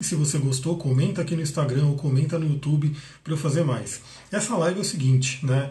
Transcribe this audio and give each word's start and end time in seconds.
Se 0.00 0.14
você 0.14 0.38
gostou, 0.38 0.78
comenta 0.78 1.20
aqui 1.20 1.36
no 1.36 1.42
Instagram 1.42 1.84
ou 1.84 1.94
comenta 1.94 2.38
no 2.38 2.46
YouTube 2.46 2.96
para 3.22 3.34
eu 3.34 3.36
fazer 3.36 3.62
mais. 3.64 4.00
Essa 4.32 4.56
live 4.56 4.78
é 4.78 4.80
o 4.80 4.84
seguinte, 4.84 5.44
né? 5.44 5.70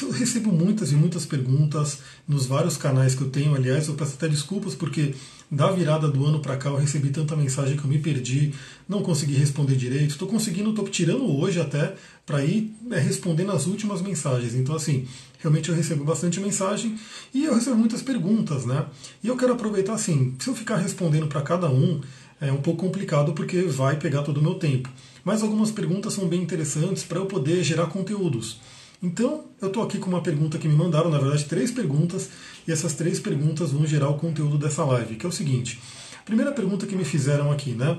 Eu 0.00 0.10
recebo 0.10 0.50
muitas 0.50 0.90
e 0.90 0.94
muitas 0.94 1.26
perguntas 1.26 1.98
nos 2.26 2.46
vários 2.46 2.78
canais 2.78 3.14
que 3.14 3.20
eu 3.20 3.28
tenho. 3.28 3.54
Aliás, 3.54 3.86
eu 3.86 3.94
peço 3.94 4.14
até 4.14 4.26
desculpas 4.26 4.74
porque 4.74 5.14
da 5.50 5.70
virada 5.70 6.08
do 6.08 6.24
ano 6.24 6.40
para 6.40 6.56
cá 6.56 6.70
eu 6.70 6.76
recebi 6.76 7.10
tanta 7.10 7.36
mensagem 7.36 7.76
que 7.76 7.84
eu 7.84 7.88
me 7.88 7.98
perdi, 7.98 8.54
não 8.88 9.02
consegui 9.02 9.34
responder 9.34 9.76
direito. 9.76 10.12
Estou 10.12 10.28
conseguindo, 10.28 10.70
estou 10.70 10.88
tirando 10.88 11.26
hoje 11.38 11.60
até 11.60 11.94
para 12.24 12.42
ir 12.42 12.74
é, 12.90 12.98
respondendo 12.98 13.52
as 13.52 13.66
últimas 13.66 14.00
mensagens. 14.00 14.54
Então, 14.54 14.74
assim, 14.74 15.06
realmente 15.40 15.68
eu 15.68 15.74
recebo 15.74 16.04
bastante 16.04 16.40
mensagem 16.40 16.98
e 17.34 17.44
eu 17.44 17.54
recebo 17.54 17.76
muitas 17.76 18.00
perguntas, 18.00 18.64
né? 18.64 18.86
E 19.22 19.28
eu 19.28 19.36
quero 19.36 19.52
aproveitar 19.52 19.92
assim, 19.92 20.34
se 20.38 20.48
eu 20.48 20.54
ficar 20.54 20.76
respondendo 20.76 21.26
para 21.26 21.42
cada 21.42 21.68
um 21.68 22.00
é 22.40 22.52
um 22.52 22.62
pouco 22.62 22.84
complicado 22.84 23.32
porque 23.32 23.62
vai 23.62 23.96
pegar 23.96 24.22
todo 24.22 24.38
o 24.38 24.42
meu 24.42 24.54
tempo. 24.54 24.88
Mas 25.24 25.42
algumas 25.42 25.70
perguntas 25.70 26.12
são 26.12 26.26
bem 26.26 26.42
interessantes 26.42 27.02
para 27.02 27.18
eu 27.18 27.26
poder 27.26 27.62
gerar 27.62 27.86
conteúdos. 27.86 28.60
Então, 29.02 29.44
eu 29.60 29.68
estou 29.68 29.82
aqui 29.82 29.98
com 29.98 30.08
uma 30.08 30.20
pergunta 30.20 30.58
que 30.58 30.66
me 30.66 30.74
mandaram, 30.74 31.10
na 31.10 31.18
verdade, 31.18 31.44
três 31.44 31.70
perguntas, 31.70 32.30
e 32.66 32.72
essas 32.72 32.94
três 32.94 33.20
perguntas 33.20 33.70
vão 33.70 33.86
gerar 33.86 34.08
o 34.08 34.14
conteúdo 34.14 34.58
dessa 34.58 34.84
live, 34.84 35.16
que 35.16 35.24
é 35.24 35.28
o 35.28 35.32
seguinte. 35.32 35.80
Primeira 36.24 36.52
pergunta 36.52 36.86
que 36.86 36.96
me 36.96 37.04
fizeram 37.04 37.52
aqui, 37.52 37.70
né? 37.70 37.98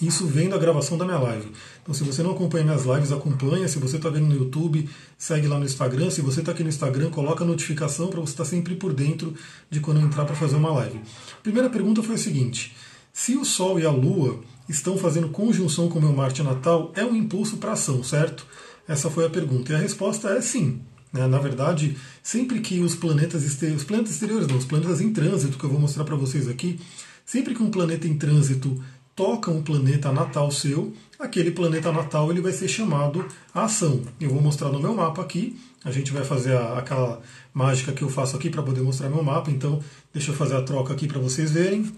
Isso 0.00 0.26
vem 0.26 0.48
da 0.48 0.56
gravação 0.56 0.96
da 0.96 1.04
minha 1.04 1.18
live. 1.18 1.52
Então, 1.82 1.92
se 1.92 2.02
você 2.04 2.22
não 2.22 2.30
acompanha 2.30 2.64
minhas 2.64 2.84
lives, 2.84 3.12
acompanha. 3.12 3.68
Se 3.68 3.78
você 3.78 3.96
está 3.96 4.08
vendo 4.08 4.28
no 4.28 4.34
YouTube, 4.34 4.88
segue 5.18 5.46
lá 5.46 5.58
no 5.58 5.64
Instagram. 5.64 6.10
Se 6.10 6.22
você 6.22 6.40
está 6.40 6.52
aqui 6.52 6.62
no 6.62 6.70
Instagram, 6.70 7.10
coloca 7.10 7.44
a 7.44 7.46
notificação 7.46 8.08
para 8.08 8.20
você 8.20 8.32
estar 8.32 8.44
tá 8.44 8.50
sempre 8.50 8.74
por 8.76 8.94
dentro 8.94 9.34
de 9.68 9.80
quando 9.80 10.00
eu 10.00 10.06
entrar 10.06 10.24
para 10.24 10.34
fazer 10.34 10.56
uma 10.56 10.72
live. 10.72 11.00
primeira 11.42 11.68
pergunta 11.68 12.02
foi 12.02 12.14
a 12.14 12.18
seguinte: 12.18 12.74
se 13.12 13.36
o 13.36 13.44
Sol 13.44 13.78
e 13.78 13.86
a 13.86 13.90
Lua 13.90 14.40
estão 14.68 14.96
fazendo 14.96 15.28
conjunção 15.28 15.88
com 15.88 15.98
o 15.98 16.02
meu 16.02 16.12
Marte 16.12 16.42
natal, 16.42 16.92
é 16.94 17.04
um 17.04 17.14
impulso 17.14 17.56
para 17.56 17.72
ação, 17.72 18.02
certo? 18.04 18.46
Essa 18.86 19.10
foi 19.10 19.26
a 19.26 19.30
pergunta. 19.30 19.72
E 19.72 19.74
a 19.74 19.78
resposta 19.78 20.30
é 20.30 20.40
sim. 20.40 20.80
Né? 21.12 21.26
Na 21.26 21.38
verdade, 21.38 21.96
sempre 22.22 22.60
que 22.60 22.80
os 22.80 22.94
planetas, 22.94 23.44
exteriores, 23.44 23.82
os 23.82 23.88
planetas 23.88 24.12
exteriores, 24.12 24.46
não, 24.46 24.56
os 24.56 24.64
planetas 24.64 25.00
em 25.00 25.12
trânsito, 25.12 25.58
que 25.58 25.64
eu 25.64 25.70
vou 25.70 25.80
mostrar 25.80 26.04
para 26.04 26.16
vocês 26.16 26.48
aqui, 26.48 26.78
sempre 27.24 27.54
que 27.54 27.62
um 27.62 27.70
planeta 27.70 28.06
em 28.06 28.16
trânsito 28.16 28.80
toca 29.14 29.50
um 29.50 29.62
planeta 29.62 30.10
natal 30.12 30.50
seu, 30.50 30.94
aquele 31.18 31.50
planeta 31.50 31.92
natal 31.92 32.30
ele 32.30 32.40
vai 32.40 32.52
ser 32.52 32.68
chamado 32.68 33.26
a 33.52 33.64
ação. 33.64 34.02
Eu 34.20 34.30
vou 34.30 34.40
mostrar 34.40 34.70
no 34.70 34.80
meu 34.80 34.94
mapa 34.94 35.20
aqui. 35.20 35.58
A 35.84 35.90
gente 35.90 36.12
vai 36.12 36.24
fazer 36.24 36.56
a, 36.56 36.78
aquela 36.78 37.20
mágica 37.52 37.92
que 37.92 38.02
eu 38.02 38.08
faço 38.08 38.36
aqui 38.36 38.48
para 38.48 38.62
poder 38.62 38.80
mostrar 38.80 39.08
meu 39.08 39.22
mapa. 39.22 39.50
Então, 39.50 39.80
deixa 40.12 40.30
eu 40.30 40.34
fazer 40.34 40.56
a 40.56 40.62
troca 40.62 40.92
aqui 40.92 41.06
para 41.06 41.18
vocês 41.18 41.50
verem. 41.50 41.92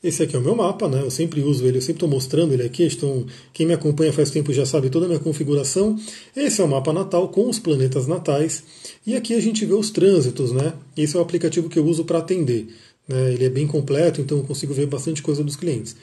Esse 0.00 0.22
aqui 0.22 0.36
é 0.36 0.38
o 0.38 0.42
meu 0.42 0.54
mapa, 0.54 0.86
né? 0.86 1.02
Eu 1.02 1.10
sempre 1.10 1.40
uso 1.40 1.66
ele, 1.66 1.78
eu 1.78 1.82
sempre 1.82 1.94
estou 1.94 2.08
mostrando 2.08 2.52
ele 2.52 2.62
aqui. 2.62 2.84
Então, 2.84 3.26
quem 3.52 3.66
me 3.66 3.72
acompanha 3.72 4.12
faz 4.12 4.30
tempo 4.30 4.52
já 4.52 4.64
sabe 4.64 4.90
toda 4.90 5.06
a 5.06 5.08
minha 5.08 5.18
configuração. 5.18 5.98
Esse 6.36 6.60
é 6.60 6.64
o 6.64 6.68
mapa 6.68 6.92
natal 6.92 7.28
com 7.30 7.48
os 7.50 7.58
planetas 7.58 8.06
natais. 8.06 8.62
E 9.04 9.16
aqui 9.16 9.34
a 9.34 9.40
gente 9.40 9.66
vê 9.66 9.74
os 9.74 9.90
trânsitos, 9.90 10.52
né? 10.52 10.72
Esse 10.96 11.16
é 11.16 11.18
o 11.18 11.22
aplicativo 11.22 11.68
que 11.68 11.80
eu 11.80 11.84
uso 11.84 12.04
para 12.04 12.18
atender. 12.18 12.68
Né? 13.08 13.34
Ele 13.34 13.44
é 13.44 13.50
bem 13.50 13.66
completo, 13.66 14.20
então 14.20 14.38
eu 14.38 14.44
consigo 14.44 14.72
ver 14.72 14.86
bastante 14.86 15.20
coisa 15.20 15.42
dos 15.42 15.56
clientes. 15.56 15.96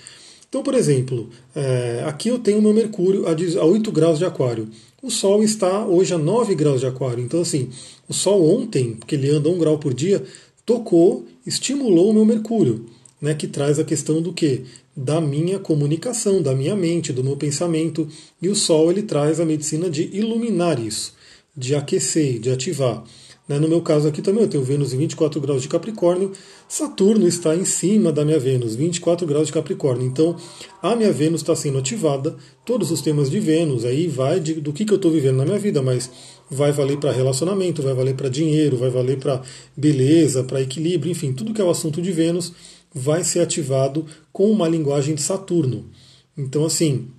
Então, 0.49 0.61
por 0.61 0.73
exemplo, 0.73 1.29
é, 1.55 2.03
aqui 2.05 2.27
eu 2.27 2.37
tenho 2.37 2.59
o 2.59 2.61
meu 2.61 2.73
Mercúrio 2.73 3.25
a 3.27 3.65
8 3.65 3.91
graus 3.93 4.19
de 4.19 4.25
Aquário. 4.25 4.67
O 5.01 5.09
Sol 5.09 5.41
está 5.41 5.85
hoje 5.85 6.13
a 6.13 6.17
9 6.17 6.53
graus 6.53 6.81
de 6.81 6.85
Aquário. 6.85 7.23
Então, 7.23 7.39
assim, 7.39 7.69
o 8.09 8.13
Sol 8.13 8.45
ontem, 8.57 8.97
que 9.07 9.15
ele 9.15 9.29
anda 9.29 9.47
um 9.47 9.57
grau 9.57 9.77
por 9.77 9.93
dia, 9.93 10.21
tocou, 10.65 11.25
estimulou 11.47 12.09
o 12.09 12.13
meu 12.13 12.25
Mercúrio 12.25 12.93
né, 13.21 13.33
que 13.33 13.47
traz 13.47 13.79
a 13.79 13.83
questão 13.83 14.21
do 14.21 14.33
que? 14.33 14.63
Da 14.95 15.19
minha 15.19 15.59
comunicação, 15.59 16.41
da 16.41 16.53
minha 16.53 16.75
mente, 16.75 17.13
do 17.13 17.23
meu 17.23 17.35
pensamento. 17.35 18.07
E 18.41 18.49
o 18.49 18.55
Sol 18.55 18.91
ele 18.91 19.03
traz 19.03 19.39
a 19.39 19.45
medicina 19.45 19.89
de 19.89 20.09
iluminar 20.15 20.79
isso, 20.79 21.13
de 21.55 21.75
aquecer, 21.75 22.39
de 22.39 22.49
ativar. 22.49 23.03
Né, 23.47 23.59
no 23.59 23.67
meu 23.67 23.79
caso 23.79 24.07
aqui 24.07 24.23
também 24.23 24.41
eu 24.41 24.49
tenho 24.49 24.63
Vênus 24.63 24.91
em 24.91 24.97
24 24.97 25.39
graus 25.39 25.61
de 25.61 25.67
Capricórnio, 25.67 26.31
Saturno 26.67 27.27
está 27.27 27.55
em 27.55 27.63
cima 27.63 28.11
da 28.11 28.25
minha 28.25 28.39
Vênus, 28.39 28.75
24 28.75 29.27
graus 29.27 29.45
de 29.45 29.53
Capricórnio. 29.53 30.07
Então 30.07 30.35
a 30.81 30.95
minha 30.95 31.11
Vênus 31.11 31.41
está 31.41 31.55
sendo 31.55 31.77
ativada, 31.77 32.35
todos 32.65 32.89
os 32.89 33.01
temas 33.01 33.29
de 33.29 33.39
Vênus, 33.39 33.85
aí 33.85 34.07
vai 34.07 34.39
de, 34.39 34.55
do 34.55 34.73
que, 34.73 34.83
que 34.83 34.91
eu 34.91 34.95
estou 34.95 35.11
vivendo 35.11 35.37
na 35.37 35.45
minha 35.45 35.59
vida, 35.59 35.79
mas 35.79 36.09
vai 36.49 36.71
valer 36.71 36.97
para 36.97 37.11
relacionamento, 37.11 37.83
vai 37.83 37.93
valer 37.93 38.15
para 38.15 38.29
dinheiro, 38.29 38.77
vai 38.77 38.89
valer 38.89 39.19
para 39.19 39.41
beleza, 39.77 40.43
para 40.43 40.61
equilíbrio, 40.61 41.11
enfim, 41.11 41.31
tudo 41.31 41.53
que 41.53 41.61
é 41.61 41.63
o 41.63 41.69
assunto 41.69 42.01
de 42.01 42.11
Vênus 42.11 42.51
vai 42.95 43.25
ser 43.25 43.41
ativado 43.41 44.07
com 44.31 44.49
uma 44.49 44.69
linguagem 44.69 45.15
de 45.15 45.21
Saturno. 45.21 45.91
Então, 46.37 46.65
assim, 46.65 47.11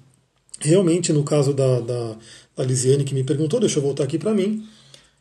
realmente 0.59 1.13
no 1.13 1.23
caso 1.23 1.53
da, 1.53 1.81
da, 1.81 2.17
da 2.57 2.65
Lisiane 2.65 3.05
que 3.05 3.15
me 3.15 3.23
perguntou, 3.23 3.61
deixa 3.61 3.79
eu 3.79 3.83
voltar 3.83 4.05
aqui 4.05 4.19
para 4.19 4.33
mim. 4.33 4.67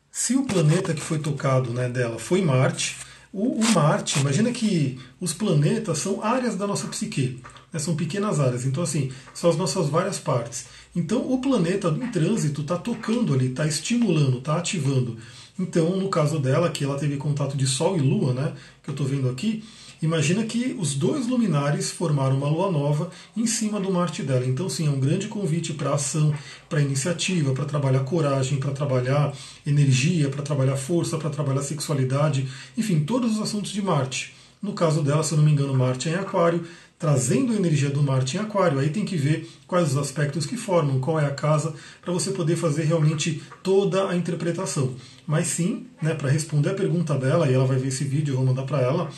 Se 0.10 0.34
o 0.34 0.46
planeta 0.46 0.94
que 0.94 1.02
foi 1.02 1.20
tocado 1.20 1.72
né, 1.72 1.90
dela 1.90 2.18
foi 2.18 2.42
Marte, 2.42 2.96
o, 3.34 3.60
o, 3.60 3.74
Marte, 3.74 4.18
imagina 4.18 4.50
que 4.54 4.98
os 5.20 5.34
planetas 5.34 5.98
são 5.98 6.24
áreas 6.24 6.56
da 6.56 6.66
nossa 6.66 6.88
psique, 6.88 7.42
né, 7.74 7.78
são 7.78 7.94
pequenas 7.94 8.40
áreas, 8.40 8.66
então 8.66 8.82
assim, 8.82 9.12
são 9.34 9.50
as 9.50 9.58
nossas 9.58 9.90
várias 9.90 10.18
partes. 10.18 10.68
Então 10.96 11.30
o 11.30 11.42
planeta 11.42 11.90
em 11.90 12.10
trânsito 12.12 12.62
está 12.62 12.78
tocando 12.78 13.34
ali, 13.34 13.48
está 13.48 13.68
estimulando, 13.68 14.38
está 14.38 14.56
ativando. 14.56 15.18
Então, 15.58 15.96
no 15.96 16.10
caso 16.10 16.40
dela, 16.40 16.70
que 16.70 16.84
ela 16.84 16.98
teve 16.98 17.18
contato 17.18 17.56
de 17.56 17.66
Sol 17.66 17.98
e 17.98 18.02
Lua, 18.02 18.34
né, 18.34 18.54
que 18.84 18.90
eu 18.90 18.94
estou 18.94 19.08
vendo 19.08 19.30
aqui, 19.30 19.64
Imagina 20.02 20.44
que 20.44 20.76
os 20.78 20.94
dois 20.94 21.26
luminares 21.26 21.90
formaram 21.90 22.38
uma 22.38 22.50
lua 22.50 22.70
nova 22.70 23.10
em 23.36 23.48
cima 23.48 23.80
do 23.80 23.92
Marte 23.92 24.22
dela. 24.22 24.46
Então, 24.46 24.70
sim, 24.70 24.88
é 24.88 24.90
um 24.90 25.00
grande 25.00 25.28
convite 25.28 25.74
para 25.74 25.94
ação, 25.94 26.34
para 26.70 26.82
iniciativa, 26.82 27.54
para 27.54 27.66
trabalhar 27.66 28.02
coragem, 28.02 28.60
para 28.60 28.72
trabalhar 28.72 29.34
energia, 29.66 30.30
para 30.30 30.44
trabalhar 30.44 30.76
força, 30.76 31.18
para 31.18 31.30
trabalhar 31.30 31.62
sexualidade, 31.62 32.48
enfim, 32.78 33.00
todos 33.00 33.36
os 33.36 33.42
assuntos 33.42 33.72
de 33.72 33.82
Marte. 33.82 34.36
No 34.62 34.74
caso 34.74 35.02
dela, 35.02 35.24
se 35.24 35.34
eu 35.34 35.38
não 35.38 35.46
me 35.46 35.52
engano, 35.52 35.74
Marte 35.74 36.10
é 36.10 36.14
em 36.14 36.16
Aquário, 36.16 36.66
trazendo 36.98 37.54
a 37.54 37.56
energia 37.56 37.90
do 37.90 38.02
Marte 38.02 38.38
em 38.38 38.40
Aquário. 38.40 38.80
Aí 38.80 38.90
tem 38.90 39.06
que 39.06 39.18
ver 39.18 39.50
quais 39.68 39.92
os 39.92 39.98
aspectos 39.98 40.46
que 40.46 40.58
formam, 40.58 41.00
qual 41.00 41.20
é 41.20 41.26
a 41.26 41.32
casa, 41.32 41.74
para 42.02 42.14
você 42.14 42.32
poder 42.32 42.56
fazer 42.56 42.84
realmente 42.84 43.42
toda 43.62 44.10
a 44.10 44.16
interpretação. 44.16 44.96
Mas 45.28 45.48
sim, 45.48 45.88
né, 46.02 46.14
para 46.14 46.30
responder 46.30 46.70
a 46.70 46.76
pergunta 46.76 47.18
dela, 47.18 47.50
e 47.50 47.54
ela 47.54 47.66
vai 47.66 47.78
ver 47.78 47.90
esse 47.90 48.04
vídeo, 48.04 48.32
eu 48.32 48.38
vou 48.38 48.46
mandar 48.46 48.64
para 48.64 48.82
ela, 48.82 49.10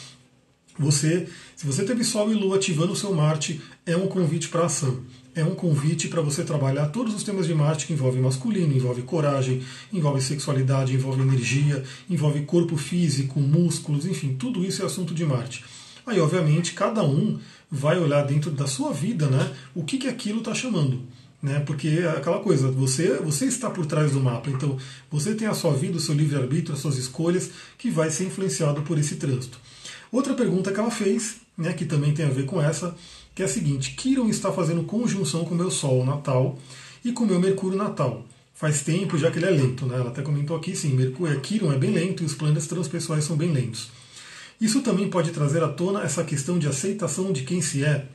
você, 0.80 1.28
se 1.56 1.66
você 1.66 1.84
teve 1.84 2.04
Sol 2.04 2.32
e 2.32 2.36
Lua 2.36 2.58
ativando 2.58 2.94
o 2.94 2.96
seu 2.96 3.12
Marte, 3.14 3.60
é 3.86 3.98
um 3.98 4.08
convite 4.08 4.48
para 4.48 4.66
ação. 4.66 5.02
É 5.34 5.44
um 5.44 5.56
convite 5.56 6.08
para 6.08 6.22
você 6.22 6.44
trabalhar 6.44 6.88
todos 6.88 7.14
os 7.14 7.24
temas 7.24 7.48
de 7.48 7.54
Marte 7.54 7.86
que 7.86 7.94
envolvem 7.94 8.22
masculino, 8.22 8.76
envolve 8.76 9.02
coragem, 9.04 9.62
envolve 9.92 10.22
sexualidade, 10.22 10.94
envolve 10.94 11.22
energia, 11.22 11.84
envolve 12.10 12.42
corpo 12.42 12.76
físico, 12.76 13.40
músculos, 13.40 14.06
enfim, 14.06 14.36
tudo 14.38 14.66
isso 14.66 14.82
é 14.82 14.86
assunto 14.86 15.14
de 15.14 15.26
Marte. 15.26 15.64
Aí, 16.06 16.20
obviamente, 16.20 16.74
cada 16.74 17.04
um 17.04 17.38
vai 17.70 18.00
olhar 18.00 18.24
dentro 18.24 18.52
da 18.52 18.68
sua 18.68 18.92
vida, 18.92 19.28
né? 19.28 19.54
O 19.76 19.84
que, 19.84 19.98
que 19.98 20.08
aquilo 20.08 20.40
está 20.40 20.54
chamando. 20.54 21.02
Né? 21.42 21.60
Porque 21.60 21.88
é 21.88 22.10
aquela 22.10 22.40
coisa, 22.40 22.72
você, 22.72 23.18
você 23.18 23.46
está 23.46 23.70
por 23.70 23.86
trás 23.86 24.12
do 24.12 24.20
mapa, 24.20 24.50
então 24.50 24.78
você 25.10 25.36
tem 25.36 25.48
a 25.48 25.54
sua 25.54 25.74
vida, 25.74 25.98
o 25.98 26.00
seu 26.00 26.16
livre-arbítrio, 26.16 26.74
as 26.74 26.80
suas 26.80 26.98
escolhas, 26.98 27.52
que 27.78 27.92
vai 27.92 28.10
ser 28.10 28.26
influenciado 28.26 28.82
por 28.82 28.98
esse 28.98 29.18
trânsito. 29.18 29.60
Outra 30.12 30.34
pergunta 30.34 30.72
que 30.72 30.80
ela 30.80 30.90
fez, 30.90 31.38
né, 31.58 31.74
que 31.74 31.86
também 31.86 32.14
tem 32.14 32.26
a 32.26 32.30
ver 32.30 32.46
com 32.46 32.62
essa, 32.62 32.96
que 33.36 33.44
é 33.44 33.46
a 33.46 33.50
seguinte: 33.50 33.94
Quiron 33.96 34.30
está 34.30 34.52
fazendo 34.52 34.84
conjunção 34.84 35.46
com 35.46 35.54
o 35.54 35.58
meu 35.58 35.70
Sol 35.70 36.04
natal 36.04 36.58
e 37.06 37.12
com 37.12 37.24
o 37.24 37.28
meu 37.28 37.40
Mercúrio 37.40 37.78
natal. 37.78 38.26
Faz 38.56 38.82
tempo 38.82 39.18
já 39.20 39.30
que 39.30 39.38
ele 39.38 39.46
é 39.46 39.52
lento, 39.52 39.86
né? 39.86 39.98
Ela 39.98 40.10
até 40.10 40.24
comentou 40.24 40.58
aqui, 40.58 40.76
sim, 40.76 40.94
Mercúrio, 40.94 41.40
Quiron 41.42 41.72
é 41.72 41.78
bem 41.78 41.92
lento 41.92 42.24
e 42.24 42.26
os 42.26 42.34
planetas 42.34 42.66
transpessoais 42.66 43.24
são 43.24 43.38
bem 43.38 43.52
lentos. 43.52 43.90
Isso 44.60 44.82
também 44.82 45.10
pode 45.10 45.32
trazer 45.32 45.64
à 45.64 45.68
tona 45.68 46.02
essa 46.02 46.24
questão 46.24 46.58
de 46.58 46.68
aceitação 46.68 47.32
de 47.32 47.44
quem 47.44 47.62
se 47.62 47.84
é. 47.84 48.08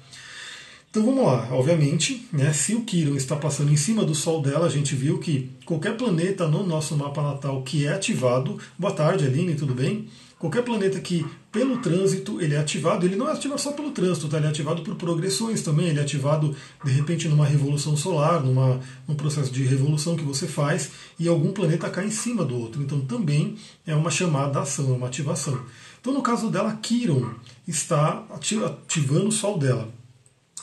Então 0.91 1.07
vamos 1.07 1.25
lá, 1.25 1.49
obviamente, 1.53 2.29
né, 2.31 2.53
se 2.53 2.75
o 2.75 2.83
Quiron 2.83 3.17
está 3.17 3.35
passando 3.35 3.73
em 3.73 3.77
cima 3.79 4.05
do 4.05 4.15
Sol 4.15 4.43
dela, 4.43 4.67
a 4.67 4.69
gente 4.69 4.95
viu 4.95 5.19
que 5.19 5.51
qualquer 5.65 5.97
planeta 5.97 6.47
no 6.47 6.67
nosso 6.67 6.95
mapa 6.95 7.23
natal 7.23 7.63
que 7.63 7.87
é 7.87 7.95
ativado, 7.95 8.59
boa 8.79 8.93
tarde 8.93 9.25
Aline, 9.25 9.55
tudo 9.55 9.75
bem? 9.75 10.07
Qualquer 10.43 10.65
planeta 10.65 11.01
que, 11.01 11.25
pelo 11.53 11.79
trânsito, 11.79 12.41
ele 12.41 12.57
é 12.57 12.59
ativado, 12.59 13.07
ele 13.07 13.15
não 13.15 13.29
é 13.29 13.33
ativado 13.33 13.61
só 13.61 13.71
pelo 13.71 13.93
trânsito, 13.93 14.29
tá? 14.29 14.39
ele 14.39 14.47
é 14.47 14.49
ativado 14.49 14.83
por 14.83 14.97
progressões 14.97 15.63
também, 15.63 15.87
ele 15.87 16.01
é 16.01 16.03
ativado, 16.03 16.53
de 16.85 16.91
repente, 16.91 17.29
numa 17.29 17.47
revolução 17.47 17.97
solar, 17.97 18.43
numa, 18.43 18.81
num 19.07 19.15
processo 19.15 19.53
de 19.53 19.63
revolução 19.63 20.17
que 20.17 20.25
você 20.25 20.49
faz, 20.49 20.91
e 21.17 21.29
algum 21.29 21.53
planeta 21.53 21.89
cai 21.89 22.07
em 22.07 22.11
cima 22.11 22.45
do 22.45 22.59
outro. 22.59 22.83
Então 22.83 23.01
também 23.03 23.55
é 23.87 23.95
uma 23.95 24.11
chamada 24.11 24.61
ação, 24.61 24.93
é 24.93 24.97
uma 24.97 25.07
ativação. 25.07 25.59
Então, 26.03 26.13
no 26.13 26.21
caso 26.21 26.51
dela, 26.51 26.77
Quiron 26.83 27.33
está 27.67 28.25
ativando 28.35 29.29
o 29.29 29.33
Sol 29.33 29.57
dela. 29.57 29.89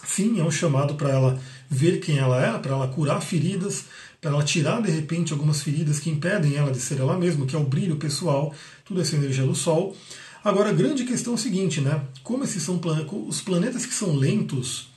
sim, 0.05 0.37
é 0.37 0.43
um 0.43 0.51
chamado 0.51 0.95
para 0.95 1.09
ela 1.09 1.39
ver 1.69 2.01
quem 2.01 2.17
ela 2.17 2.45
é, 2.45 2.59
para 2.59 2.73
ela 2.73 2.89
curar 2.89 3.21
feridas, 3.21 3.85
para 4.19 4.31
ela 4.31 4.43
tirar 4.43 4.81
de 4.81 4.91
repente 4.91 5.31
algumas 5.31 5.61
feridas 5.61 5.97
que 5.97 6.09
impedem 6.09 6.57
ela 6.57 6.73
de 6.73 6.79
ser 6.81 6.99
ela 6.99 7.17
mesma, 7.17 7.45
que 7.45 7.55
é 7.55 7.59
o 7.59 7.63
brilho 7.63 7.95
pessoal, 7.95 8.53
tudo 8.83 8.99
essa 8.99 9.15
energia 9.15 9.45
do 9.45 9.55
Sol. 9.55 9.95
Agora, 10.43 10.71
a 10.71 10.73
grande 10.73 11.05
questão 11.05 11.31
é 11.31 11.35
o 11.37 11.39
seguinte, 11.39 11.79
né? 11.79 12.01
Como 12.21 12.43
esses 12.43 12.61
são 12.61 12.77
os 13.25 13.39
planetas 13.39 13.85
que 13.85 13.93
são 13.93 14.17
lentos, 14.17 14.89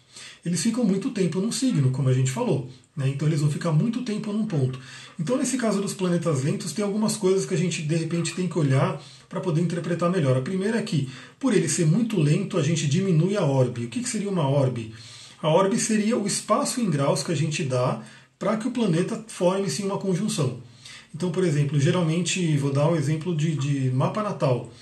eles 0.45 0.63
ficam 0.63 0.85
muito 0.85 1.11
tempo 1.11 1.41
num 1.41 1.53
signo, 1.53 1.91
como 1.91 2.09
a 2.09 2.13
gente 2.13 2.31
falou. 2.31 2.69
Né? 2.97 3.09
Então 3.09 3.27
eles 3.29 3.41
vão 3.41 3.51
ficar 3.51 3.73
muito 3.73 4.03
tempo 4.03 4.33
num 4.33 4.47
ponto. 4.47 4.79
Então, 5.19 5.37
nesse 5.37 5.57
caso 5.57 5.81
dos 5.81 5.95
planetas 5.95 6.43
lentos, 6.43 6.73
tem 6.73 6.85
algumas 6.85 7.17
coisas 7.17 7.47
que 7.47 7.55
a 7.55 7.57
gente 7.57 7.83
de 7.83 7.97
repente 7.97 8.35
tem 8.35 8.49
que 8.49 8.59
olhar 8.59 9.01
para 9.29 9.41
poder 9.41 9.61
interpretar 9.61 10.11
melhor. 10.11 10.37
A 10.37 10.43
primeira 10.43 10.79
é 10.79 10.83
que, 10.83 11.09
por 11.39 11.55
ele 11.55 11.69
ser 11.69 11.87
muito 11.87 12.21
lento, 12.21 12.59
a 12.59 12.63
gente 12.63 12.87
diminui 12.87 13.37
a 13.37 13.45
orbe. 13.45 13.85
O 13.85 13.89
que, 13.89 14.01
que 14.01 14.09
seria 14.09 14.29
uma 14.29 14.49
orbe? 14.49 14.93
A 15.41 15.49
orbe 15.49 15.79
seria 15.79 16.19
o 16.19 16.27
espaço 16.27 16.81
em 16.81 16.91
graus 16.91 17.23
que 17.23 17.33
a 17.33 17.37
gente 17.37 17.65
dá 17.65 18.03
para 18.39 18.57
que 18.57 18.67
o 18.67 18.73
planeta 18.73 19.25
forme-se 19.29 19.83
uma 19.83 19.99
conjunção. 19.99 20.61
Então, 21.15 21.31
por 21.31 21.45
exemplo, 21.45 21.79
geralmente, 21.79 22.57
vou 22.57 22.73
dar 22.73 22.89
um 22.89 22.97
exemplo 22.97 23.37
de, 23.37 23.55
de 23.55 23.91
mapa 23.91 24.23
natal. 24.23 24.73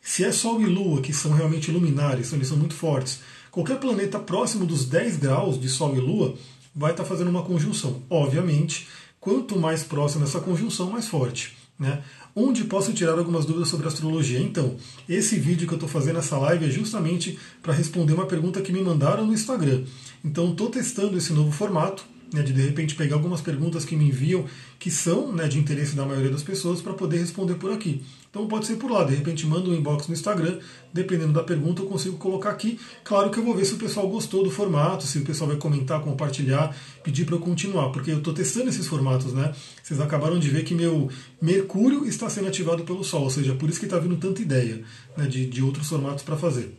Se 0.00 0.24
é 0.24 0.30
Sol 0.30 0.60
e 0.60 0.66
Lua, 0.66 1.00
que 1.00 1.12
são 1.12 1.32
realmente 1.32 1.70
luminares, 1.70 2.32
eles 2.32 2.48
são 2.48 2.56
muito 2.56 2.74
fortes, 2.74 3.20
qualquer 3.56 3.80
planeta 3.80 4.18
próximo 4.18 4.66
dos 4.66 4.84
10 4.84 5.16
graus 5.16 5.58
de 5.58 5.66
Sol 5.70 5.96
e 5.96 5.98
Lua 5.98 6.34
vai 6.74 6.90
estar 6.90 7.04
tá 7.04 7.08
fazendo 7.08 7.30
uma 7.30 7.42
conjunção. 7.42 8.02
Obviamente, 8.10 8.86
quanto 9.18 9.58
mais 9.58 9.82
próximo 9.82 10.24
essa 10.24 10.40
conjunção, 10.40 10.90
mais 10.90 11.08
forte. 11.08 11.56
Né? 11.78 12.02
Onde 12.34 12.64
posso 12.64 12.92
tirar 12.92 13.18
algumas 13.18 13.46
dúvidas 13.46 13.68
sobre 13.68 13.88
astrologia? 13.88 14.40
Então, 14.40 14.76
esse 15.08 15.38
vídeo 15.38 15.66
que 15.66 15.72
eu 15.72 15.76
estou 15.76 15.88
fazendo 15.88 16.18
essa 16.18 16.36
live 16.36 16.66
é 16.66 16.70
justamente 16.70 17.38
para 17.62 17.72
responder 17.72 18.12
uma 18.12 18.26
pergunta 18.26 18.60
que 18.60 18.70
me 18.70 18.82
mandaram 18.82 19.24
no 19.24 19.32
Instagram. 19.32 19.84
Então, 20.22 20.50
estou 20.50 20.68
testando 20.68 21.16
esse 21.16 21.32
novo 21.32 21.50
formato 21.50 22.04
né, 22.32 22.42
de 22.42 22.52
de 22.52 22.60
repente 22.60 22.94
pegar 22.94 23.16
algumas 23.16 23.40
perguntas 23.40 23.84
que 23.84 23.96
me 23.96 24.08
enviam 24.08 24.44
que 24.78 24.90
são 24.90 25.32
né, 25.32 25.48
de 25.48 25.58
interesse 25.58 25.94
da 25.94 26.04
maioria 26.04 26.30
das 26.30 26.42
pessoas 26.42 26.80
para 26.80 26.92
poder 26.92 27.18
responder 27.18 27.54
por 27.54 27.72
aqui. 27.72 28.02
Então 28.28 28.46
pode 28.46 28.66
ser 28.66 28.76
por 28.76 28.90
lá, 28.90 29.04
de 29.04 29.14
repente 29.14 29.46
manda 29.46 29.70
um 29.70 29.74
inbox 29.74 30.08
no 30.08 30.14
Instagram, 30.14 30.58
dependendo 30.92 31.32
da 31.32 31.42
pergunta 31.42 31.80
eu 31.80 31.86
consigo 31.86 32.18
colocar 32.18 32.50
aqui. 32.50 32.78
Claro 33.02 33.30
que 33.30 33.38
eu 33.38 33.44
vou 33.44 33.54
ver 33.54 33.64
se 33.64 33.74
o 33.74 33.78
pessoal 33.78 34.08
gostou 34.08 34.44
do 34.44 34.50
formato, 34.50 35.04
se 35.04 35.18
o 35.18 35.24
pessoal 35.24 35.48
vai 35.48 35.56
comentar, 35.58 36.02
compartilhar, 36.02 36.76
pedir 37.02 37.24
para 37.24 37.36
eu 37.36 37.40
continuar, 37.40 37.90
porque 37.90 38.10
eu 38.10 38.18
estou 38.18 38.34
testando 38.34 38.68
esses 38.68 38.86
formatos, 38.86 39.32
né? 39.32 39.54
Vocês 39.82 40.00
acabaram 40.00 40.38
de 40.38 40.50
ver 40.50 40.64
que 40.64 40.74
meu 40.74 41.08
Mercúrio 41.40 42.06
está 42.06 42.28
sendo 42.28 42.48
ativado 42.48 42.84
pelo 42.84 43.02
Sol, 43.02 43.22
ou 43.22 43.30
seja, 43.30 43.54
por 43.54 43.70
isso 43.70 43.78
que 43.78 43.86
está 43.86 43.98
vindo 43.98 44.16
tanta 44.16 44.42
ideia 44.42 44.82
né, 45.16 45.26
de, 45.26 45.46
de 45.46 45.62
outros 45.62 45.88
formatos 45.88 46.22
para 46.22 46.36
fazer. 46.36 46.76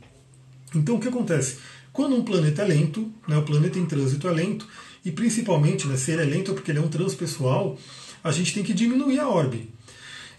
Então 0.76 0.96
o 0.96 1.00
que 1.00 1.08
acontece? 1.08 1.58
Quando 1.92 2.16
um 2.16 2.24
planeta 2.24 2.62
é 2.62 2.66
lento, 2.66 3.12
né, 3.28 3.36
o 3.36 3.42
planeta 3.42 3.80
em 3.80 3.86
trânsito 3.88 4.28
é 4.28 4.32
lento, 4.32 4.68
e 5.04 5.12
principalmente, 5.12 5.88
né, 5.88 5.98
se 5.98 6.12
ele 6.12 6.22
é 6.22 6.26
lento 6.26 6.54
porque 6.54 6.72
ele 6.72 6.80
é 6.80 6.82
um 6.82 6.88
transpessoal, 6.88 7.78
a 8.24 8.32
gente 8.32 8.54
tem 8.54 8.64
que 8.64 8.74
diminuir 8.74 9.20
a 9.20 9.30
orbe. 9.30 9.70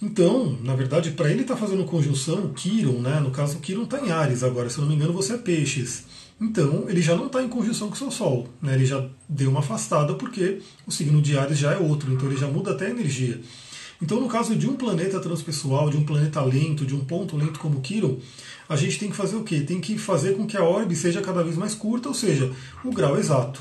Então, 0.01 0.57
na 0.63 0.77
verdade, 0.77 1.11
para 1.11 1.31
ele 1.31 1.43
estar 1.43 1.55
tá 1.55 1.61
fazendo 1.61 1.85
conjunção, 1.85 2.45
o 2.45 2.53
Quiron, 2.53 3.01
né, 3.01 3.19
no 3.19 3.31
caso 3.31 3.59
o 3.59 3.61
Quiron 3.61 3.83
está 3.83 4.01
em 4.01 4.11
Ares 4.11 4.45
agora, 4.45 4.71
se 4.71 4.79
eu 4.79 4.83
não 4.83 4.91
me 4.91 4.95
engano 4.95 5.13
você 5.13 5.35
é 5.35 5.39
Peixes. 5.39 6.05
Então, 6.41 6.85
ele 6.89 7.03
já 7.03 7.17
não 7.17 7.27
está 7.27 7.43
em 7.43 7.49
conjunção 7.49 7.89
com 7.89 7.95
o 7.95 7.99
seu 7.99 8.11
Sol, 8.11 8.49
né, 8.63 8.75
ele 8.75 8.87
já 8.87 9.05
deu 9.29 9.51
uma 9.51 9.61
afastada 9.61 10.15
porque 10.15 10.61
o 10.87 10.93
signo 10.93 11.21
de 11.21 11.37
Ares 11.37 11.59
já 11.59 11.73
é 11.73 11.79
outro, 11.79 12.13
então 12.13 12.29
ele 12.29 12.39
já 12.39 12.47
muda 12.47 12.71
até 12.71 12.87
a 12.87 12.91
energia. 12.91 13.41
Então, 14.01 14.21
no 14.21 14.29
caso 14.29 14.55
de 14.55 14.69
um 14.69 14.77
planeta 14.77 15.19
transpessoal, 15.19 15.91
de 15.91 15.97
um 15.97 16.05
planeta 16.05 16.41
lento, 16.43 16.87
de 16.87 16.95
um 16.95 17.05
ponto 17.05 17.37
lento 17.37 17.59
como 17.59 17.81
Quiron, 17.81 18.19
a 18.69 18.77
gente 18.77 18.99
tem 18.99 19.11
que 19.11 19.17
fazer 19.17 19.35
o 19.35 19.43
quê? 19.43 19.61
Tem 19.61 19.81
que 19.81 19.99
fazer 19.99 20.37
com 20.37 20.47
que 20.47 20.57
a 20.57 20.63
orbe 20.63 20.95
seja 20.95 21.21
cada 21.21 21.43
vez 21.43 21.57
mais 21.57 21.75
curta, 21.75 22.09
ou 22.09 22.15
seja, 22.15 22.53
o 22.85 22.93
grau 22.93 23.19
exato. 23.19 23.61